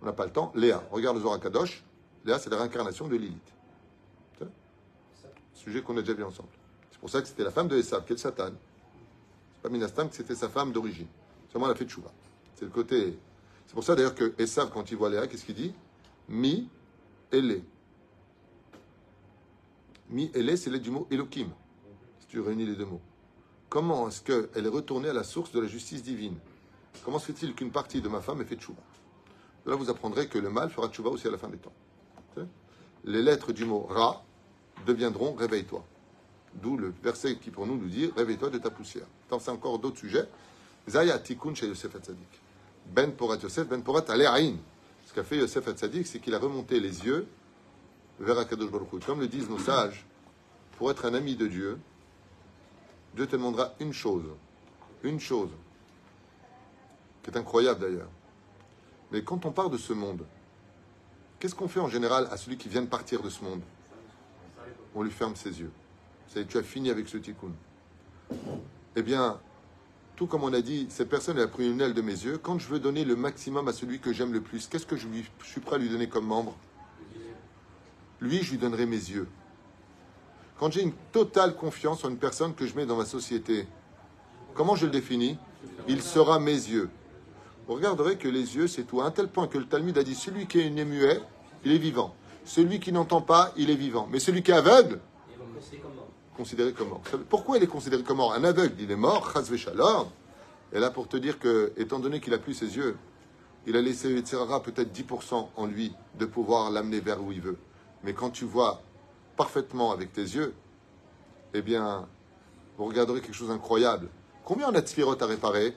On 0.00 0.06
n'a 0.06 0.12
pas 0.12 0.24
le 0.24 0.32
temps. 0.32 0.52
Léa. 0.54 0.82
Regarde 0.90 1.16
le 1.16 1.22
Zohar 1.22 1.40
Kadosh. 1.40 1.84
Léa, 2.24 2.38
c'est 2.38 2.50
la 2.50 2.56
réincarnation 2.56 3.08
de 3.08 3.16
Lilith. 3.16 3.54
Sujet 5.54 5.82
qu'on 5.82 5.96
a 5.96 6.00
déjà 6.00 6.14
vu 6.14 6.24
ensemble. 6.24 6.48
C'est 6.90 6.98
pour 6.98 7.10
ça 7.10 7.22
que 7.22 7.28
c'était 7.28 7.44
la 7.44 7.50
femme 7.50 7.68
de 7.68 7.76
Esav, 7.76 8.04
qui 8.04 8.12
est 8.12 8.16
le 8.16 8.20
Satan. 8.20 8.50
Pas 9.64 9.70
Minastam 9.70 10.10
que 10.10 10.14
c'était 10.14 10.34
sa 10.34 10.50
femme 10.50 10.72
d'origine. 10.72 11.06
Seulement, 11.50 11.68
elle 11.68 11.72
a 11.72 11.74
fait 11.74 11.88
chouva. 11.88 12.12
C'est 12.54 12.66
le 12.66 12.70
côté. 12.70 13.18
C'est 13.66 13.72
pour 13.72 13.82
ça 13.82 13.94
d'ailleurs 13.94 14.14
que 14.14 14.34
Esav, 14.36 14.70
quand 14.70 14.90
il 14.90 14.98
voit 14.98 15.08
Léa, 15.08 15.26
qu'est-ce 15.26 15.46
qu'il 15.46 15.54
dit? 15.54 15.72
Mi, 16.28 16.68
elle 17.32 17.62
Mi, 20.10 20.30
elle 20.34 20.58
c'est 20.58 20.68
l'aide 20.68 20.82
du 20.82 20.90
mot 20.90 21.06
Elohim. 21.10 21.48
Si 22.18 22.26
tu 22.26 22.40
réunis 22.40 22.66
les 22.66 22.74
deux 22.74 22.84
mots. 22.84 23.00
Comment 23.70 24.06
est-ce 24.08 24.20
qu'elle 24.20 24.66
est 24.66 24.68
retournée 24.68 25.08
à 25.08 25.14
la 25.14 25.24
source 25.24 25.50
de 25.52 25.60
la 25.60 25.66
justice 25.66 26.02
divine? 26.02 26.36
Comment 27.02 27.18
se 27.18 27.32
fait-il 27.32 27.54
qu'une 27.54 27.70
partie 27.70 28.02
de 28.02 28.08
ma 28.10 28.20
femme 28.20 28.42
ait 28.42 28.44
fait 28.44 28.56
tchouva? 28.56 28.82
Là, 29.64 29.76
vous 29.76 29.88
apprendrez 29.88 30.28
que 30.28 30.38
le 30.38 30.50
mal 30.50 30.68
fera 30.68 30.90
tchouva 30.90 31.08
aussi 31.08 31.26
à 31.26 31.30
la 31.30 31.38
fin 31.38 31.48
des 31.48 31.56
temps. 31.56 31.72
Les 33.04 33.22
lettres 33.22 33.54
du 33.54 33.64
mot 33.64 33.86
Ra 33.88 34.22
deviendront 34.84 35.32
réveille-toi. 35.32 35.82
D'où 36.62 36.76
le 36.76 36.92
verset 37.02 37.36
qui 37.36 37.50
pour 37.50 37.66
nous 37.66 37.76
nous 37.76 37.88
dit 37.88 38.10
réveille-toi 38.16 38.50
de 38.50 38.58
ta 38.58 38.70
poussière. 38.70 39.06
Tant 39.28 39.38
c'est 39.38 39.50
encore 39.50 39.78
d'autres 39.78 39.98
sujets. 39.98 40.28
Zaya 40.88 41.18
tikkun 41.18 41.54
chez 41.54 41.66
Yosef 41.66 41.94
Hatzadik. 41.96 42.40
Ben 42.86 43.12
Porat 43.12 43.38
Yosef, 43.38 43.66
Ben 43.68 43.82
Porat 43.82 44.04
Aléaïn. 44.08 44.56
Ce 45.06 45.12
qu'a 45.12 45.24
fait 45.24 45.38
Yosef 45.38 45.66
Hatzadik, 45.66 46.06
c'est 46.06 46.20
qu'il 46.20 46.34
a 46.34 46.38
remonté 46.38 46.80
les 46.80 47.04
yeux 47.04 47.26
vers 48.20 48.38
Akadosh 48.38 48.70
Baruch 48.70 49.04
Comme 49.04 49.20
le 49.20 49.28
disent 49.28 49.48
nos 49.48 49.58
sages, 49.58 50.06
pour 50.78 50.90
être 50.90 51.04
un 51.06 51.14
ami 51.14 51.36
de 51.36 51.46
Dieu, 51.46 51.78
Dieu 53.14 53.26
te 53.26 53.32
demandera 53.32 53.74
une 53.80 53.92
chose. 53.92 54.26
Une 55.02 55.20
chose. 55.20 55.50
Qui 57.22 57.30
est 57.30 57.36
incroyable 57.36 57.80
d'ailleurs. 57.80 58.10
Mais 59.10 59.22
quand 59.22 59.46
on 59.46 59.52
part 59.52 59.70
de 59.70 59.78
ce 59.78 59.92
monde, 59.92 60.24
qu'est-ce 61.38 61.54
qu'on 61.54 61.68
fait 61.68 61.80
en 61.80 61.88
général 61.88 62.28
à 62.30 62.36
celui 62.36 62.56
qui 62.56 62.68
vient 62.68 62.82
de 62.82 62.88
partir 62.88 63.22
de 63.22 63.30
ce 63.30 63.44
monde? 63.44 63.62
On 64.94 65.02
lui 65.02 65.10
ferme 65.10 65.36
ses 65.36 65.60
yeux. 65.60 65.70
Tu 66.42 66.58
as 66.58 66.62
fini 66.62 66.90
avec 66.90 67.08
ce 67.08 67.18
tikkun. 67.18 67.52
Eh 68.96 69.02
bien, 69.02 69.40
tout 70.16 70.26
comme 70.26 70.44
on 70.44 70.52
a 70.52 70.60
dit, 70.60 70.86
cette 70.90 71.08
personne 71.08 71.38
a 71.38 71.46
pris 71.46 71.70
une 71.70 71.80
aile 71.80 71.94
de 71.94 72.02
mes 72.02 72.12
yeux. 72.12 72.38
Quand 72.38 72.58
je 72.58 72.68
veux 72.68 72.78
donner 72.78 73.04
le 73.04 73.16
maximum 73.16 73.68
à 73.68 73.72
celui 73.72 73.98
que 73.98 74.12
j'aime 74.12 74.32
le 74.32 74.40
plus, 74.40 74.68
qu'est-ce 74.68 74.86
que 74.86 74.96
je, 74.96 75.08
suis 75.44 75.60
prêt 75.60 75.76
à 75.76 75.78
lui 75.78 75.88
donner 75.88 76.08
comme 76.08 76.26
membre? 76.26 76.56
Lui, 78.20 78.42
je 78.42 78.52
lui 78.52 78.58
donnerai 78.58 78.86
mes 78.86 78.96
yeux. 78.96 79.28
Quand 80.58 80.72
j'ai 80.72 80.82
une 80.82 80.92
totale 81.12 81.56
confiance 81.56 82.04
en 82.04 82.10
une 82.10 82.16
personne 82.16 82.54
que 82.54 82.66
je 82.66 82.76
mets 82.76 82.86
dans 82.86 82.96
ma 82.96 83.04
société, 83.04 83.66
comment 84.54 84.76
je 84.76 84.86
le 84.86 84.92
définis? 84.92 85.36
Il 85.88 86.00
sera 86.00 86.38
mes 86.38 86.52
yeux. 86.52 86.90
Vous 87.66 87.74
regarderez 87.74 88.16
que 88.16 88.28
les 88.28 88.56
yeux, 88.56 88.68
c'est 88.68 88.84
tout. 88.84 89.00
À 89.00 89.06
un 89.06 89.10
tel 89.10 89.28
point 89.28 89.48
que 89.48 89.58
le 89.58 89.66
Talmud 89.66 89.96
a 89.98 90.04
dit 90.04 90.14
celui 90.14 90.46
qui 90.46 90.60
est 90.60 90.70
muet, 90.70 91.20
il 91.64 91.72
est 91.72 91.78
vivant. 91.78 92.14
Celui 92.44 92.78
qui 92.78 92.92
n'entend 92.92 93.20
pas, 93.20 93.52
il 93.56 93.70
est 93.70 93.76
vivant. 93.76 94.06
Mais 94.10 94.20
celui 94.20 94.42
qui 94.42 94.52
est 94.52 94.54
aveugle, 94.54 95.00
considéré 96.36 96.72
comme 96.72 96.88
mort. 96.88 97.02
Pourquoi 97.28 97.56
il 97.56 97.62
est 97.62 97.68
considéré 97.68 98.02
comme 98.02 98.18
mort 98.18 98.32
Un 98.32 98.44
aveugle, 98.44 98.74
il 98.80 98.90
est 98.90 98.96
mort, 98.96 99.32
shalom. 99.56 100.08
Et 100.72 100.78
là, 100.78 100.90
pour 100.90 101.08
te 101.08 101.16
dire 101.16 101.38
que, 101.38 101.72
étant 101.76 101.98
donné 101.98 102.20
qu'il 102.20 102.34
a 102.34 102.38
plus 102.38 102.54
ses 102.54 102.76
yeux, 102.76 102.96
il 103.66 103.76
a 103.76 103.80
laissé 103.80 104.08
peut-être 104.12 104.92
10% 104.92 105.48
en 105.56 105.66
lui 105.66 105.92
de 106.18 106.26
pouvoir 106.26 106.70
l'amener 106.70 107.00
vers 107.00 107.22
où 107.22 107.32
il 107.32 107.40
veut. 107.40 107.56
Mais 108.02 108.12
quand 108.12 108.30
tu 108.30 108.44
vois 108.44 108.82
parfaitement 109.36 109.92
avec 109.92 110.12
tes 110.12 110.22
yeux, 110.22 110.54
eh 111.54 111.62
bien, 111.62 112.06
vous 112.76 112.84
regarderez 112.84 113.20
quelque 113.20 113.34
chose 113.34 113.48
d'incroyable. 113.48 114.08
Combien 114.44 114.68
on 114.68 114.74
a 114.74 114.80
de 114.80 114.86
sphirotes 114.86 115.22
à 115.22 115.26
réparer? 115.26 115.74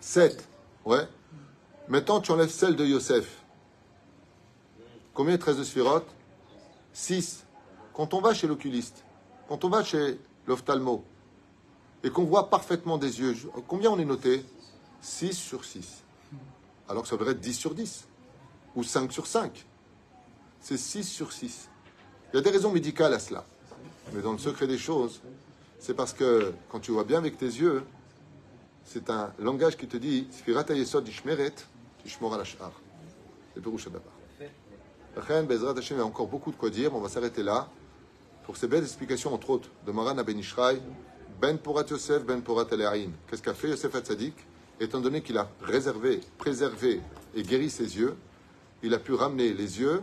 Sept. 0.00 0.46
Ouais. 0.84 1.08
Maintenant, 1.88 2.20
tu 2.20 2.30
enlèves 2.30 2.50
celle 2.50 2.76
de 2.76 2.84
Yosef. 2.84 3.42
Combien 5.14 5.38
13 5.38 5.58
de 5.58 5.64
sphirotes? 5.64 6.14
Six. 6.92 7.44
Quand 7.94 8.14
on 8.14 8.20
va 8.20 8.34
chez 8.34 8.46
l'oculiste, 8.46 9.03
quand 9.48 9.64
on 9.64 9.68
va 9.68 9.84
chez 9.84 10.18
l'ophtalmo, 10.46 11.04
et 12.02 12.10
qu'on 12.10 12.24
voit 12.24 12.50
parfaitement 12.50 12.98
des 12.98 13.20
yeux, 13.20 13.34
combien 13.66 13.90
on 13.90 13.98
est 13.98 14.04
noté? 14.04 14.44
6 15.00 15.32
sur 15.32 15.64
6. 15.64 16.02
Alors 16.88 17.02
que 17.02 17.08
ça 17.08 17.16
devrait 17.16 17.32
être 17.32 17.40
10 17.40 17.54
sur 17.54 17.74
10. 17.74 18.06
Ou 18.76 18.82
5 18.82 19.12
sur 19.12 19.26
5 19.26 19.66
c'est 20.64 20.78
6 20.78 21.04
sur 21.04 21.30
6. 21.30 21.68
Il 22.32 22.36
y 22.36 22.38
a 22.38 22.42
des 22.42 22.48
raisons 22.48 22.72
médicales 22.72 23.12
à 23.12 23.18
cela. 23.18 23.44
Mais 24.14 24.22
dans 24.22 24.32
le 24.32 24.38
secret 24.38 24.66
des 24.66 24.78
choses, 24.78 25.20
c'est 25.78 25.92
parce 25.92 26.14
que 26.14 26.54
quand 26.70 26.80
tu 26.80 26.90
vois 26.90 27.04
bien 27.04 27.18
avec 27.18 27.36
tes 27.36 27.44
yeux, 27.44 27.84
c'est 28.82 29.10
un 29.10 29.30
langage 29.38 29.76
qui 29.76 29.86
te 29.86 29.98
dit 29.98 30.26
Sfirat 30.30 30.64
Yesod 30.70 31.06
Ishmeret, 31.06 31.54
Ishmor 32.06 32.34
al 32.34 32.40
Ashar. 32.40 32.72
C'est 33.54 33.60
Bezrat 35.46 35.74
il 35.90 35.96
y 35.96 36.00
a 36.00 36.04
encore 36.04 36.28
beaucoup 36.28 36.50
de 36.50 36.56
quoi 36.56 36.70
dire. 36.70 36.94
On 36.94 37.00
va 37.00 37.10
s'arrêter 37.10 37.42
là 37.42 37.68
pour 38.44 38.56
ces 38.56 38.68
belles 38.68 38.84
explications, 38.84 39.32
entre 39.32 39.50
autres, 39.50 39.68
de 39.86 39.92
Maran 39.92 40.14
Ben 40.22 40.38
Ishraï, 40.38 40.80
Ben 41.40 41.58
Porat 41.58 41.86
Yosef, 41.90 42.24
Ben 42.24 42.42
Porat 42.42 42.66
Aleaïn. 42.70 43.10
Qu'est-ce 43.28 43.42
qu'a 43.42 43.54
fait 43.54 43.68
Yosef 43.68 43.94
Hatzadik? 43.94 44.34
Étant 44.80 45.00
donné 45.00 45.22
qu'il 45.22 45.38
a 45.38 45.48
réservé, 45.62 46.20
préservé 46.36 47.00
et 47.34 47.42
guéri 47.42 47.70
ses 47.70 47.96
yeux, 47.96 48.16
il 48.82 48.92
a 48.92 48.98
pu 48.98 49.14
ramener 49.14 49.54
les 49.54 49.80
yeux 49.80 50.02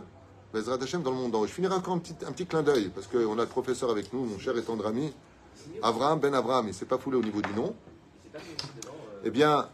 Bezrat 0.52 0.82
Hashem 0.82 1.02
dans 1.02 1.10
le 1.10 1.16
monde. 1.16 1.36
Je 1.46 1.52
finirai 1.52 1.74
encore 1.74 1.94
un 1.94 1.98
petit, 1.98 2.46
clin 2.46 2.62
d'œil, 2.62 2.90
parce 2.94 3.06
qu'on 3.06 3.38
a 3.38 3.42
le 3.42 3.48
professeur 3.48 3.90
avec 3.90 4.12
nous, 4.12 4.24
mon 4.24 4.38
cher 4.38 4.56
et 4.56 4.62
tendre 4.62 4.86
ami, 4.86 5.12
Abraham 5.82 6.18
Ben 6.18 6.34
Abraham, 6.34 6.66
il 6.66 6.68
ne 6.68 6.74
s'est 6.74 6.86
pas 6.86 6.98
foulé 6.98 7.16
au 7.16 7.22
niveau 7.22 7.40
du 7.40 7.52
nom. 7.54 7.74
Eh 9.24 9.30
bien, 9.30 9.68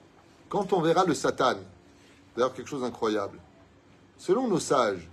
quand 0.49 0.73
on 0.73 0.81
verra 0.81 1.05
le 1.05 1.15
Satan, 1.15 1.57
d'ailleurs 2.37 2.53
quelque 2.53 2.69
chose 2.69 2.83
d'incroyable, 2.83 3.39
selon 4.19 4.47
nos 4.47 4.61
sages, 4.61 5.09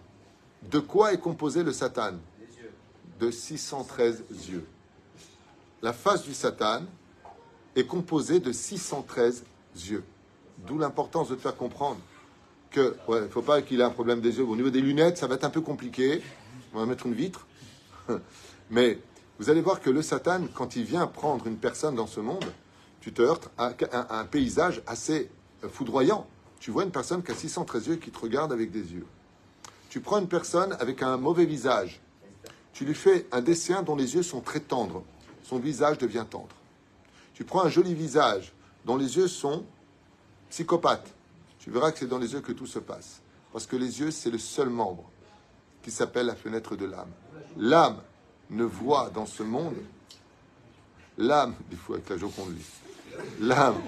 de 0.70 0.80
quoi 0.80 1.14
est 1.14 1.20
composé 1.20 1.64
le 1.64 1.72
Satan? 1.72 2.14
De 3.20 3.32
613 3.32 4.24
yeux. 4.50 4.68
La 5.82 5.94
face 5.94 6.24
du 6.24 6.34
Satan 6.34 6.82
est 7.76 7.86
composée 7.86 8.40
de 8.40 8.52
613 8.52 9.44
yeux. 9.76 10.04
D'où 10.66 10.78
l'importance 10.78 11.30
de 11.30 11.36
te 11.36 11.42
faire 11.42 11.56
comprendre 11.56 12.00
que, 12.72 12.96
ne 13.10 13.28
faut 13.28 13.42
pas 13.42 13.62
qu'il 13.62 13.80
ait 13.80 13.84
un 13.84 13.90
problème 13.90 14.22
des 14.22 14.38
yeux. 14.38 14.44
Au 14.44 14.56
niveau 14.56 14.70
des 14.70 14.82
lunettes, 14.82 15.18
ça 15.18 15.28
va 15.28 15.36
être 15.36 15.44
un 15.44 15.50
peu 15.50 15.62
compliqué. 15.62 16.22
On 16.74 16.80
va 16.80 16.86
mettre 16.86 17.06
une 17.06 17.14
vitre. 17.14 17.46
Mais 18.70 19.00
vous 19.40 19.50
allez 19.50 19.62
voir 19.62 19.82
que 19.82 19.90
le 19.90 20.02
Satan, 20.02 20.42
quand 20.54 20.76
il 20.76 20.84
vient 20.84 21.08
prendre 21.08 21.48
une 21.48 21.58
personne 21.58 21.96
dans 21.96 22.08
ce 22.08 22.20
monde, 22.20 22.46
tu 23.02 23.14
te 23.14 23.22
heurtes 23.22 23.50
à, 23.58 23.74
un 24.10 24.26
paysage 24.26 24.82
assez 24.88 25.30
foudroyant. 25.70 26.28
Tu 26.60 26.72
vois 26.72 26.84
une 26.84 26.92
personne 26.92 27.22
qui 27.22 27.32
a 27.32 27.36
613 27.36 27.88
yeux 27.88 27.96
qui 27.98 28.12
te 28.12 28.20
regarde 28.20 28.52
avec 28.52 28.72
des 28.72 28.94
yeux. 28.94 29.06
Tu 29.90 30.00
prends 30.00 30.20
une 30.20 30.28
personne 30.28 30.76
avec 30.80 31.04
un 31.04 31.18
mauvais 31.18 31.46
visage. 31.46 32.02
Tu 32.76 32.84
lui 32.84 32.94
fais 32.94 33.26
un 33.32 33.42
dessin 33.42 33.84
dont 33.84 33.96
les 33.96 34.16
yeux 34.16 34.22
sont 34.22 34.42
très 34.42 34.60
tendres. 34.60 35.02
Son 35.44 35.60
visage 35.60 35.98
devient 35.98 36.26
tendre. 36.30 36.54
Tu 37.34 37.46
prends 37.46 37.64
un 37.64 37.70
joli 37.70 37.96
visage 37.96 38.52
dont 38.84 38.98
les 38.98 39.16
yeux 39.16 39.30
sont 39.30 39.64
psychopathes. 40.50 41.14
Tu 41.58 41.72
verras 41.72 41.94
que 41.94 42.00
c'est 42.00 42.08
dans 42.08 42.20
les 42.20 42.34
yeux 42.34 42.42
que 42.42 42.52
tout 42.52 42.68
se 42.68 42.80
passe. 42.80 43.22
Parce 43.54 43.66
que 43.66 43.78
les 43.78 44.02
yeux, 44.02 44.12
c'est 44.12 44.30
le 44.30 44.38
seul 44.38 44.70
membre 44.70 45.10
qui 45.84 45.90
s'appelle 45.90 46.26
la 46.26 46.36
fenêtre 46.36 46.76
de 46.76 46.86
l'âme. 46.86 47.12
L'âme 47.56 48.02
ne 48.50 48.66
voit 48.66 49.10
dans 49.10 49.26
ce 49.26 49.44
monde, 49.44 49.78
l'âme, 51.18 51.56
il 51.72 51.78
faut 51.78 51.94
avec 51.94 52.10
la 52.10 52.18
Joconde, 52.18 52.58
l'âme. 53.40 53.82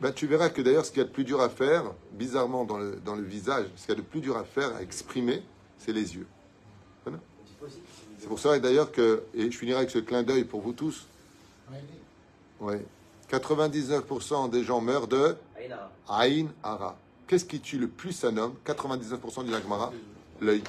Ben, 0.00 0.12
tu 0.12 0.26
verras 0.26 0.48
que 0.48 0.62
d'ailleurs, 0.62 0.86
ce 0.86 0.90
qu'il 0.90 0.98
y 0.98 1.04
a 1.04 1.08
de 1.08 1.12
plus 1.12 1.24
dur 1.24 1.40
à 1.40 1.50
faire, 1.50 1.84
bizarrement 2.12 2.64
dans 2.64 2.78
le, 2.78 2.96
dans 3.04 3.14
le 3.14 3.22
visage, 3.22 3.66
ce 3.76 3.86
qu'il 3.86 3.94
y 3.94 3.98
a 3.98 4.00
de 4.00 4.06
plus 4.06 4.20
dur 4.20 4.36
à 4.36 4.44
faire, 4.44 4.74
à 4.74 4.82
exprimer, 4.82 5.42
c'est 5.78 5.92
les 5.92 6.14
yeux. 6.14 6.26
C'est 8.18 8.26
pour 8.26 8.38
ça 8.38 8.58
d'ailleurs 8.58 8.92
que, 8.92 9.22
et 9.34 9.50
je 9.50 9.56
finirai 9.56 9.78
avec 9.78 9.90
ce 9.90 9.98
clin 9.98 10.22
d'œil 10.22 10.44
pour 10.44 10.60
vous 10.60 10.72
tous, 10.72 11.06
ouais, 12.60 12.84
99% 13.30 14.50
des 14.50 14.64
gens 14.64 14.80
meurent 14.80 15.08
de 15.08 15.36
Aïn 16.08 16.48
Ara. 16.62 16.98
Qu'est-ce 17.26 17.44
qui 17.44 17.60
tue 17.60 17.78
le 17.78 17.88
plus 17.88 18.24
un 18.24 18.36
homme? 18.36 18.54
99% 18.66 19.44
du 19.44 19.50
Nagmara 19.50 19.92
L'œil. 20.40 20.62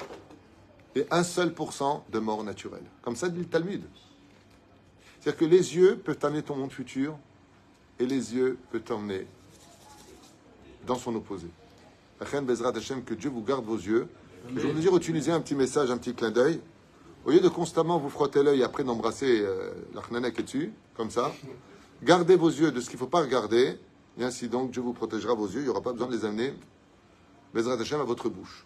Et 0.95 1.05
un 1.09 1.23
seul 1.23 1.53
pourcent 1.53 2.05
de 2.11 2.19
mort 2.19 2.43
naturelle. 2.43 2.83
Comme 3.01 3.15
ça 3.15 3.29
dit 3.29 3.39
le 3.39 3.45
Talmud. 3.45 3.83
C'est-à-dire 5.19 5.39
que 5.39 5.45
les 5.45 5.75
yeux 5.75 5.97
peuvent 5.97 6.19
amener 6.23 6.43
ton 6.43 6.55
monde 6.55 6.71
futur 6.71 7.17
et 8.01 8.05
les 8.05 8.35
yeux 8.35 8.57
peuvent 8.71 8.81
t'emmener 8.81 9.27
dans 10.85 10.95
son 10.95 11.15
opposé. 11.15 11.47
Que 12.19 13.13
Dieu 13.13 13.29
vous 13.29 13.43
garde 13.43 13.65
vos 13.65 13.77
yeux. 13.77 14.07
Je 14.49 14.59
vais 14.59 14.71
vous 14.71 14.79
dire, 14.79 14.95
utiliser 14.95 15.31
un 15.31 15.39
petit 15.39 15.55
message, 15.55 15.89
un 15.91 15.97
petit 15.97 16.13
clin 16.13 16.31
d'œil. 16.31 16.61
Au 17.25 17.31
lieu 17.31 17.39
de 17.39 17.49
constamment 17.49 17.99
vous 17.99 18.09
frotter 18.09 18.41
l'œil 18.41 18.63
après 18.63 18.83
d'embrasser 18.83 19.41
euh, 19.41 19.73
la 19.93 20.31
qui 20.31 20.41
est 20.41 20.43
dessus, 20.43 20.73
comme 20.95 21.11
ça, 21.11 21.31
gardez 22.01 22.35
vos 22.35 22.49
yeux 22.49 22.71
de 22.71 22.81
ce 22.81 22.89
qu'il 22.89 22.95
ne 22.97 23.01
faut 23.01 23.07
pas 23.07 23.21
regarder, 23.21 23.77
et 24.17 24.23
ainsi 24.23 24.47
donc 24.49 24.71
Dieu 24.71 24.81
vous 24.81 24.93
protégera 24.93 25.35
vos 25.35 25.47
yeux, 25.47 25.59
il 25.59 25.63
n'y 25.63 25.69
aura 25.69 25.81
pas 25.81 25.93
besoin 25.93 26.07
de 26.07 26.13
les 26.13 26.25
amener, 26.25 26.53
Bezrat 27.53 27.79
Hashem, 27.79 28.01
à 28.01 28.05
votre 28.05 28.29
bouche. 28.29 28.65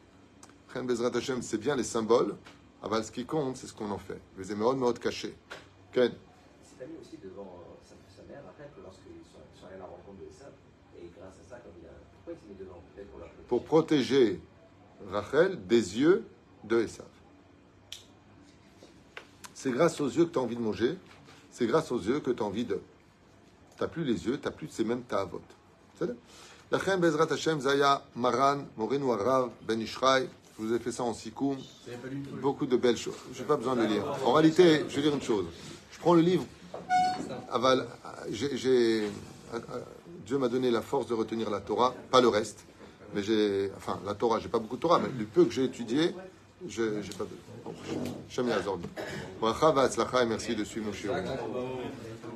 Bezrat 0.73 1.15
Hashem, 1.15 1.41
c'est 1.41 1.57
bien 1.57 1.75
les 1.75 1.83
symboles, 1.83 2.35
aval 2.81 3.03
ce 3.03 3.11
qui 3.11 3.25
compte, 3.25 3.57
c'est 3.57 3.67
ce 3.67 3.73
qu'on 3.73 3.91
en 3.91 3.97
fait. 3.97 4.21
Les 4.37 4.51
émeraudes, 4.53 4.77
mais 4.77 4.93
cachées. 4.93 5.35
Ken 5.91 6.13
C'est 6.63 6.87
mis 6.87 6.97
aussi 7.01 7.17
devant 7.17 7.59
euh, 7.59 7.95
sa, 8.07 8.23
mère, 8.23 8.43
après, 8.47 8.69
lorsqu'ils 8.83 9.23
sont, 9.23 9.39
sont 9.59 9.65
allés 9.67 9.75
à 9.75 9.79
la 9.79 9.85
rencontre 9.85 10.19
de 10.19 10.29
Esav, 10.29 10.51
et 10.97 11.09
grâce 11.17 11.39
à 11.39 11.49
ça, 11.49 11.59
comme 11.59 11.73
il 11.81 11.87
a... 11.87 11.91
pourquoi 11.91 11.95
il 11.95 11.95
s'est 11.95 11.99
mis 11.99 12.03
devant 12.03 12.14
pour, 13.47 13.63
protéger 13.63 14.39
Rachel 15.11 15.65
des 15.67 15.99
yeux 15.99 16.25
de 16.63 16.81
Esav. 16.81 17.05
C'est 19.53 19.71
grâce 19.71 19.99
aux 20.01 20.09
yeux 20.09 20.25
que 20.25 20.31
tu 20.31 20.39
as 20.39 20.41
envie 20.41 20.55
de 20.55 20.61
manger. 20.61 20.97
C'est 21.51 21.67
grâce 21.67 21.91
aux 21.91 21.99
yeux 21.99 22.19
que 22.19 22.31
tu 22.31 22.41
as 22.41 22.45
envie 22.45 22.65
de. 22.65 22.81
Tu 23.77 23.81
n'as 23.81 23.87
plus 23.87 24.03
les 24.03 24.25
yeux, 24.25 24.37
tu 24.39 24.45
n'as 24.45 24.51
plus, 24.51 24.67
c'est 24.69 24.83
même 24.83 25.03
ta 25.03 25.23
vote. 25.25 25.41
C'est 25.97 26.09
La 26.71 26.77
reine 26.77 26.99
Bezrat 26.99 27.31
Hashem 27.31 27.61
Zaya 27.61 28.03
Maran 28.15 28.65
Morenu 28.77 29.11
Arav 29.11 29.51
Ben 29.67 29.79
Ishraï. 29.79 30.27
Je 30.57 30.63
vous 30.63 30.73
ai 30.73 30.79
fait 30.79 30.91
ça 30.91 31.03
en 31.03 31.13
sikoum. 31.13 31.57
Beaucoup 32.41 32.65
de 32.65 32.77
belles 32.77 32.97
choses. 32.97 33.15
Je 33.33 33.41
n'ai 33.41 33.47
pas 33.47 33.57
besoin 33.57 33.75
de 33.75 33.83
lire. 33.85 34.05
En 34.25 34.33
réalité, 34.33 34.85
je 34.87 34.95
vais 34.95 35.01
dire 35.01 35.13
une 35.13 35.21
chose. 35.21 35.45
Je 35.91 35.99
prends 35.99 36.13
le 36.13 36.21
livre. 36.21 36.45
Dieu 40.25 40.37
m'a 40.37 40.47
donné 40.47 40.71
la 40.71 40.81
force 40.81 41.07
de 41.07 41.13
retenir 41.13 41.49
la 41.49 41.59
Torah, 41.59 41.93
pas 42.11 42.21
le 42.21 42.27
reste. 42.27 42.65
Mais 43.13 43.21
j'ai, 43.21 43.71
enfin, 43.77 43.99
la 44.05 44.15
Torah, 44.15 44.39
j'ai 44.39 44.49
pas 44.49 44.59
beaucoup 44.59 44.75
de 44.75 44.81
Torah, 44.81 44.99
mais 44.99 45.09
du 45.09 45.25
peu 45.25 45.45
que 45.45 45.51
j'ai 45.51 45.65
étudié, 45.65 46.15
je 46.67 46.81
n'ai 46.81 47.01
pas 47.17 47.25
de. 47.25 47.29
Shem 48.29 48.47
merci 50.27 50.55
de 50.55 50.63
suivre 50.63 50.87
nos 50.87 50.93